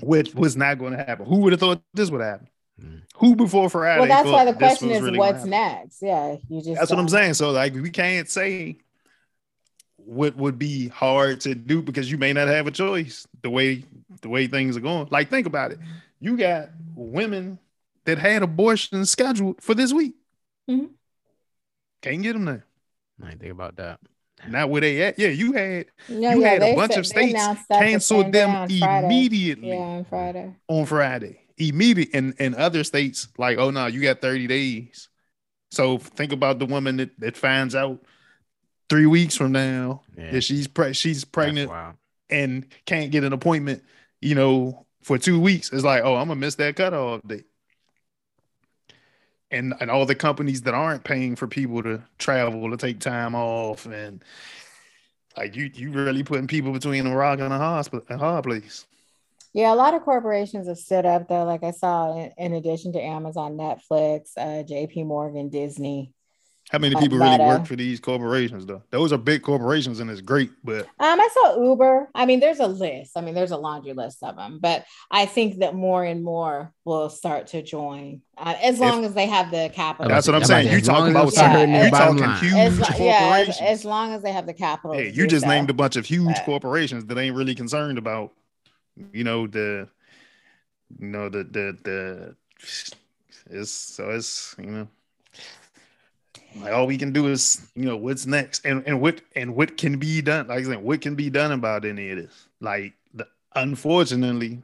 [0.00, 1.26] what was not going to happen.
[1.26, 2.48] Who would have thought this would happen?
[2.82, 3.02] Mm.
[3.16, 4.00] Who before Friday?
[4.00, 6.02] Well, that's why the question is really what's next.
[6.02, 6.78] Yeah, you just.
[6.78, 7.34] That's what I'm saying.
[7.34, 8.78] So like we can't say
[9.96, 13.84] what would be hard to do because you may not have a choice the way
[14.22, 15.08] the way things are going.
[15.10, 15.78] Like think about it.
[16.20, 17.58] You got women
[18.04, 20.14] that had abortions scheduled for this week.
[20.68, 20.86] Mm-hmm.
[22.02, 22.66] Can't get them there.
[23.22, 24.00] I didn't think about that.
[24.48, 25.18] Not where they at.
[25.18, 27.40] Yeah, you had no, you yeah, had a bunch said, of states
[27.70, 29.68] canceled them immediately.
[29.68, 30.54] Yeah, on Friday.
[30.68, 31.40] On Friday.
[31.56, 35.08] Immediate and, and other states like, oh no, you got 30 days.
[35.70, 38.00] So think about the woman that, that finds out
[38.88, 40.32] three weeks from now yeah.
[40.32, 41.70] that she's pre- she's pregnant
[42.28, 43.82] and can't get an appointment,
[44.20, 45.72] you know, for two weeks.
[45.72, 47.46] It's like, oh, I'm gonna miss that cutoff date.
[49.50, 53.34] And and all the companies that aren't paying for people to travel to take time
[53.34, 54.24] off and
[55.36, 58.86] like you you really putting people between a rock and a hospital a hard place.
[59.52, 61.44] Yeah, a lot of corporations have stood up though.
[61.44, 65.04] Like I saw, in, in addition to Amazon, Netflix, uh, J.P.
[65.04, 66.13] Morgan, Disney,
[66.70, 68.82] how many people really work for these corporations though?
[68.90, 72.08] Those are big corporations and it's great, but um, I saw Uber.
[72.14, 73.12] I mean, there's a list.
[73.16, 76.72] I mean, there's a laundry list of them, but I think that more and more
[76.84, 80.08] will start to join uh, as long if, as they have the capital.
[80.08, 80.72] That's what I'm saying.
[80.72, 82.98] You talking about yeah, you talking huge as, corporations.
[83.60, 84.96] Yeah, as, as, long as they have the capital.
[84.96, 85.50] Hey, you just so.
[85.50, 88.32] named a bunch of huge but, corporations that ain't really concerned about,
[89.12, 89.88] you know, the,
[90.98, 92.36] you know, the the the.
[93.50, 94.88] It's so it's you know
[96.60, 99.76] like all we can do is, you know, what's next, and and what and what
[99.76, 100.48] can be done.
[100.48, 102.48] Like I said, what can be done about any of this?
[102.60, 104.62] Like, the, unfortunately,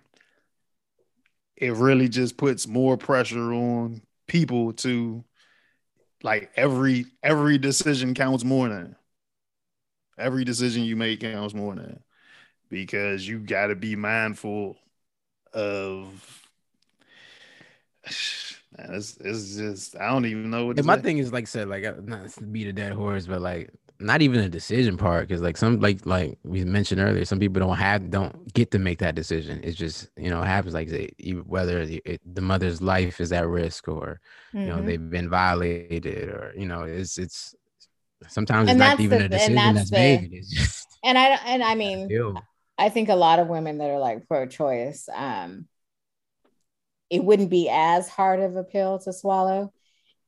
[1.57, 5.25] it really just puts more pressure on people to,
[6.23, 8.97] like every every decision counts more than
[10.19, 12.03] every decision you make counts more than
[12.69, 14.77] because you got to be mindful
[15.53, 16.47] of
[18.79, 20.79] Man, it's, it's just I don't even know what.
[20.79, 21.03] And my say.
[21.03, 24.23] thing is like I said, like not to beat a dead horse, but like not
[24.23, 27.77] even a decision part because like some like like we mentioned earlier, some people don't
[27.77, 29.61] have don't get to make that decision.
[29.63, 30.89] It's just you know happens like
[31.47, 34.21] whether it, the mother's life is at risk or
[34.55, 34.59] mm-hmm.
[34.61, 34.87] you know mm-hmm.
[34.87, 37.55] they've been violated or you know it's it's
[38.29, 40.31] sometimes and it's not even the, a decision that's, that's the, made.
[40.33, 42.09] It's just and I and I mean
[42.79, 45.67] I think a lot of women that are like pro-choice um
[47.11, 49.73] it wouldn't be as hard of a pill to swallow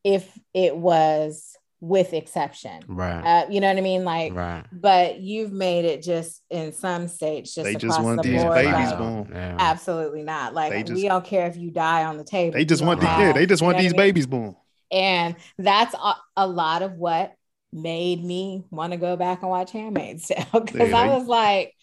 [0.05, 2.81] if it was with exception.
[2.87, 3.21] Right.
[3.21, 4.05] Uh, you know what I mean?
[4.05, 4.65] Like, right.
[4.73, 8.55] but you've made it just in some states just they just want the these board,
[8.55, 9.29] babies like, born.
[9.33, 9.57] Yeah.
[9.59, 10.55] Absolutely not.
[10.55, 12.55] Like just, we don't care if you die on the table.
[12.55, 14.55] They just want the, yeah, they just want these babies born.
[14.93, 17.35] And that's a, a, lot of what
[17.73, 21.75] made me want to go back and watch Handmaid's Tale because yeah, I was like,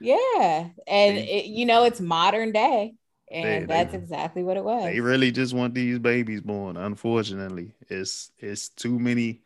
[0.00, 2.94] yeah, and it, you know it's modern day
[3.30, 4.84] and they, that's they, exactly what it was.
[4.84, 6.76] They really just want these babies born.
[6.76, 9.42] Unfortunately, it's it's too many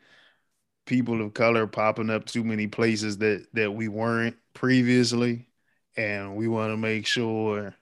[0.87, 5.49] people of color popping up too many places that that we weren't previously,
[5.97, 7.75] and we want to make sure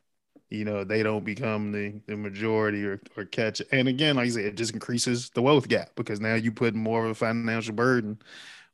[0.51, 4.31] you know they don't become the, the majority or, or catch and again like i
[4.31, 7.75] said it just increases the wealth gap because now you put more of a financial
[7.75, 8.19] burden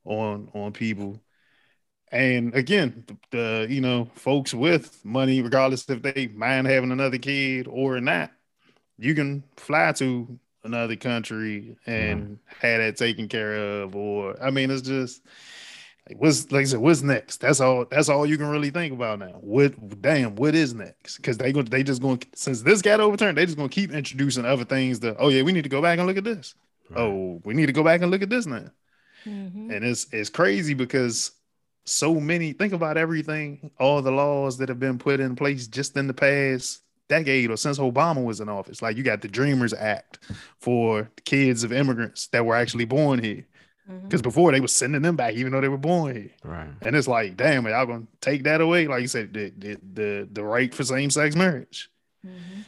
[0.04, 1.20] on on people
[2.12, 7.18] and again, the, the, you know folks with money, regardless if they mind having another
[7.18, 8.30] kid or not,
[8.98, 12.38] you can fly to another country and mm.
[12.60, 13.96] have that taken care of.
[13.96, 15.22] Or I mean, it's just
[16.08, 17.40] like what's like I said, what's next?
[17.40, 17.86] That's all.
[17.90, 19.38] That's all you can really think about now.
[19.40, 21.16] What damn, what is next?
[21.16, 24.44] Because they going they just going since this got overturned, they just gonna keep introducing
[24.44, 25.00] other things.
[25.00, 26.54] That oh yeah, we need to go back and look at this.
[26.90, 27.00] Right.
[27.00, 28.70] Oh, we need to go back and look at this now.
[29.24, 29.72] Mm-hmm.
[29.72, 31.32] And it's it's crazy because
[31.86, 35.96] so many think about everything all the laws that have been put in place just
[35.96, 38.82] in the past decade or since obama was in office.
[38.82, 40.18] Like you got the dreamers act
[40.58, 43.46] for kids of immigrants that were actually born here.
[43.86, 44.28] Because mm-hmm.
[44.28, 46.30] before they were sending them back even though they were born here.
[46.42, 46.68] Right.
[46.82, 48.88] And it's like damn are y'all gonna take that away?
[48.88, 51.88] Like you said the the the, the right for same-sex marriage.
[52.26, 52.60] Mm-hmm.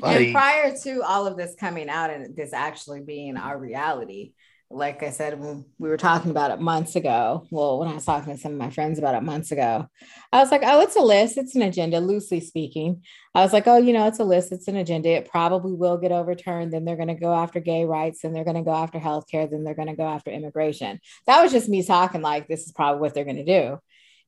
[0.00, 4.32] like, and prior to all of this coming out and this actually being our reality
[4.74, 8.04] like I said, when we were talking about it months ago, well, when I was
[8.04, 9.86] talking to some of my friends about it months ago,
[10.32, 13.02] I was like, oh, it's a list, it's an agenda, loosely speaking.
[13.36, 15.10] I was like, oh, you know, it's a list, it's an agenda.
[15.10, 16.72] It probably will get overturned.
[16.72, 19.48] Then they're going to go after gay rights, then they're going to go after healthcare,
[19.48, 20.98] then they're going to go after immigration.
[21.26, 23.78] That was just me talking like this is probably what they're going to do.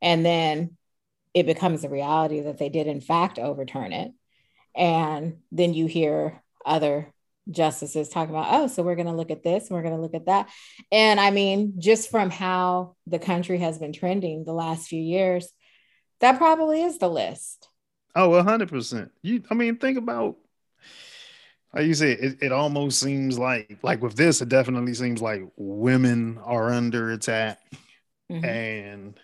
[0.01, 0.77] And then
[1.35, 4.13] it becomes a reality that they did, in fact, overturn it.
[4.77, 7.13] And then you hear other
[7.51, 10.01] justices talking about, oh, so we're going to look at this and we're going to
[10.01, 10.49] look at that.
[10.91, 15.49] And I mean, just from how the country has been trending the last few years,
[16.21, 17.69] that probably is the list.
[18.15, 19.11] Oh, 100%.
[19.23, 20.37] You, I mean, think about
[21.75, 25.43] like you said, it, it almost seems like like with this, it definitely seems like
[25.57, 27.61] women are under attack.
[28.33, 28.45] Mm-hmm.
[28.45, 29.21] And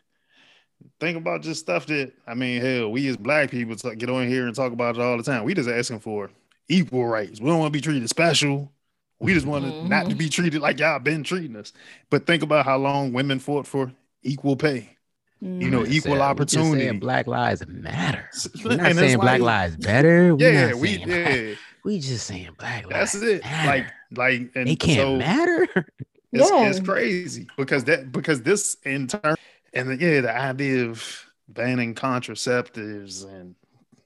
[1.01, 4.47] think about just stuff that I mean, hell, we as black people get on here
[4.47, 5.45] and talk about it all the time.
[5.45, 6.31] We just asking for
[6.69, 7.41] equal rights.
[7.41, 8.73] We don't want to be treated special.
[9.19, 9.89] We just want mm-hmm.
[9.89, 11.73] not to be treated like y'all been treating us.
[12.11, 13.93] But think about how long women fought for
[14.23, 14.97] equal pay.
[15.43, 15.61] Mm-hmm.
[15.61, 16.99] You know, equal saying, opportunity.
[16.99, 18.29] Black lives matter.
[18.65, 20.35] We're not saying black lives better.
[20.35, 21.55] We're yeah, we yeah.
[21.85, 23.13] We just saying black lives.
[23.13, 23.43] That's it.
[23.43, 23.69] Matter.
[23.69, 23.87] Like,
[24.17, 25.69] like, and they can't so matter.
[26.35, 26.67] It's, yeah.
[26.67, 29.35] it's crazy because that because this in turn
[29.75, 33.55] and yeah, the idea of banning contraceptives and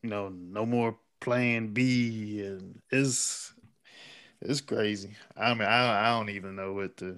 [0.03, 0.97] you know no more
[1.27, 3.53] Plan B and it's
[4.41, 5.17] it's crazy.
[5.37, 7.17] I mean, I I don't even know what to.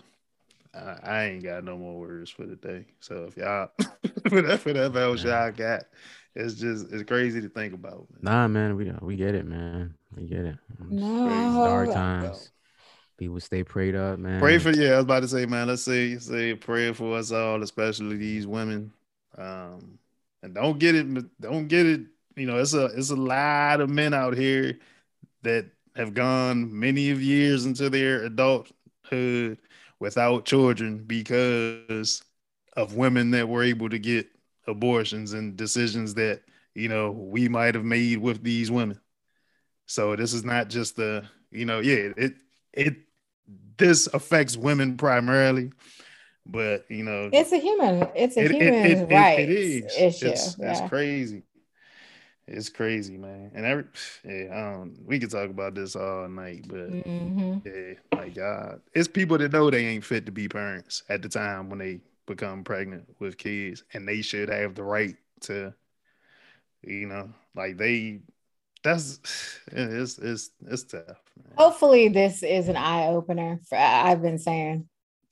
[0.74, 2.86] I, I ain't got no more words for the day.
[3.00, 3.68] So if y'all,
[4.30, 5.82] whatever else y'all got,
[6.34, 8.06] it's just it's crazy to think about.
[8.22, 9.94] Nah, man, we we get it, man.
[10.16, 10.56] We get it.
[10.88, 12.50] No, dark times.
[13.18, 14.40] People stay prayed up, man.
[14.40, 14.92] Pray for yeah.
[14.92, 15.66] I was about to say, man.
[15.66, 18.90] Let's say say a prayer for us all, especially these women.
[19.36, 19.98] Um,
[20.42, 22.06] and don't get it, don't get it.
[22.38, 24.78] You know, it's a it's a lot of men out here
[25.42, 25.66] that
[25.96, 29.58] have gone many of years into their adulthood
[29.98, 32.22] without children because
[32.76, 34.28] of women that were able to get
[34.68, 36.42] abortions and decisions that
[36.74, 39.00] you know we might have made with these women.
[39.86, 42.34] So this is not just the you know yeah it
[42.72, 42.96] it
[43.76, 45.72] this affects women primarily,
[46.46, 49.96] but you know it's a human it's a it, human it, it, right it is
[49.96, 50.28] issue.
[50.28, 50.70] It's, yeah.
[50.70, 51.42] it's crazy.
[52.48, 53.50] It's crazy, man.
[53.54, 53.84] And every
[54.24, 57.58] yeah, I don't, we could talk about this all night, but mm-hmm.
[57.64, 61.28] yeah, my God, it's people that know they ain't fit to be parents at the
[61.28, 65.74] time when they become pregnant with kids, and they should have the right to,
[66.82, 68.20] you know, like they.
[68.84, 69.18] That's
[69.72, 71.02] it's it's it's tough.
[71.06, 71.54] Man.
[71.56, 73.60] Hopefully, this is an eye opener.
[73.72, 74.88] I've been saying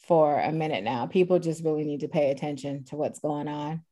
[0.06, 1.06] for a minute now.
[1.06, 3.82] People just really need to pay attention to what's going on.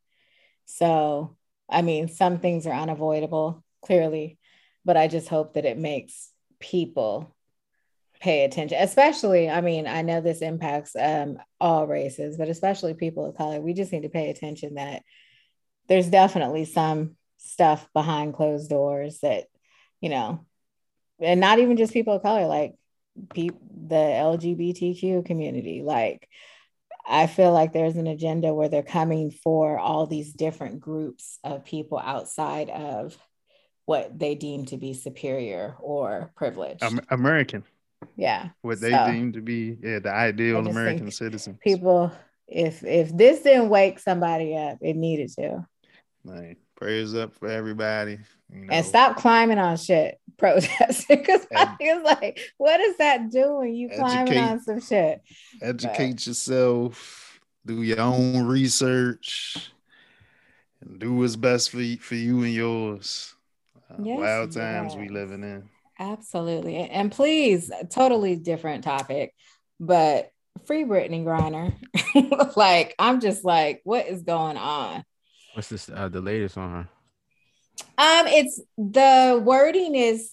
[0.67, 1.37] So
[1.69, 4.39] I mean, some things are unavoidable, clearly,
[4.85, 7.35] but I just hope that it makes people
[8.21, 13.27] pay attention, especially, I mean, I know this impacts um, all races, but especially people
[13.27, 13.61] of color.
[13.61, 15.03] We just need to pay attention that
[15.89, 19.45] there's definitely some stuff behind closed doors that,
[20.01, 20.47] you know,
[21.21, 22.75] and not even just people of color, like
[23.35, 26.29] pe- the LGBTQ community, like
[27.07, 31.65] I feel like there's an agenda where they're coming for all these different groups of
[31.65, 33.17] people outside of
[33.87, 36.83] what they deem to be superior or privileged.
[37.11, 37.65] American.
[38.17, 38.51] Yeah.
[38.63, 41.59] What they so, deem to be yeah, the ideal American citizen.
[41.63, 42.13] People,
[42.49, 45.67] if if this didn't wake somebody up, it needed to.
[46.25, 46.57] Right.
[46.77, 48.19] Prayers up for everybody.
[48.53, 48.73] You know.
[48.73, 53.75] And stop climbing on shit protesting because it's like, what is that doing?
[53.75, 55.23] You climbing on some shit.
[55.63, 56.27] Educate but.
[56.27, 59.71] yourself, do your own research,
[60.81, 63.35] and do what's best for you, for you and yours.
[63.91, 65.01] Uh, yes, wild times yes.
[65.01, 65.69] we living in.
[65.99, 66.77] Absolutely.
[66.77, 69.33] And please, totally different topic,
[69.79, 70.31] but
[70.67, 71.75] free Brittney Griner.
[72.57, 75.05] like, I'm just like, what is going on?
[75.55, 75.89] What's this?
[75.89, 76.89] Uh, the latest on her?
[77.97, 80.33] Um, it's the wording is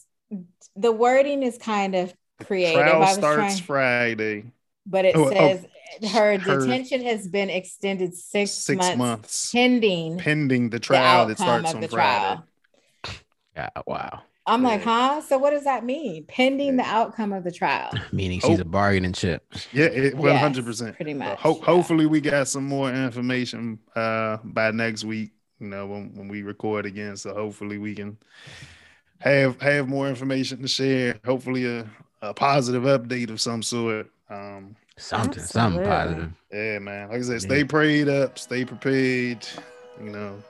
[0.76, 2.86] the wording is kind of creative.
[2.86, 4.51] The trial starts trying, Friday,
[4.86, 5.66] but it oh, oh says
[6.03, 11.28] oh, her, her detention has been extended six, six months, months, pending pending the trial
[11.28, 11.88] the that starts on Friday.
[11.88, 12.45] Trial.
[13.55, 14.24] Yeah, wow.
[14.47, 14.68] I'm yeah.
[14.68, 15.22] like, huh?
[15.22, 16.26] So what does that mean?
[16.26, 16.84] Pending yeah.
[16.84, 17.91] the outcome of the trial.
[18.12, 19.45] Meaning she's a bargaining chip.
[19.72, 20.95] Yeah, one hundred percent.
[20.95, 21.38] Pretty much.
[21.39, 21.66] Ho- yeah.
[21.66, 25.32] Hopefully, we got some more information uh, by next week.
[25.62, 27.16] You know, when, when we record again.
[27.16, 28.18] So hopefully, we can
[29.20, 31.20] have have more information to share.
[31.24, 31.88] Hopefully, a,
[32.22, 34.12] a positive update of some sort.
[34.30, 36.32] Um, something, something positive.
[36.51, 37.09] Yeah, man.
[37.09, 39.47] Like I said, stay prayed up, stay prepared.
[40.03, 40.43] You know,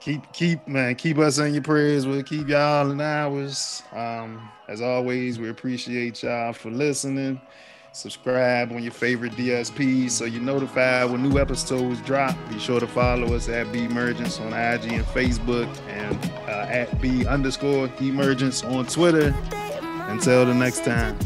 [0.00, 2.06] keep keep man, keep us in your prayers.
[2.06, 3.82] We'll keep y'all in ours.
[3.92, 7.40] Um, as always, we appreciate y'all for listening.
[7.96, 12.36] Subscribe on your favorite DSPs so you're notified when new episodes drop.
[12.50, 16.14] Be sure to follow us at B Emergence on IG and Facebook and
[16.46, 19.34] uh, at B underscore Emergence on Twitter.
[20.08, 21.18] Until the next time.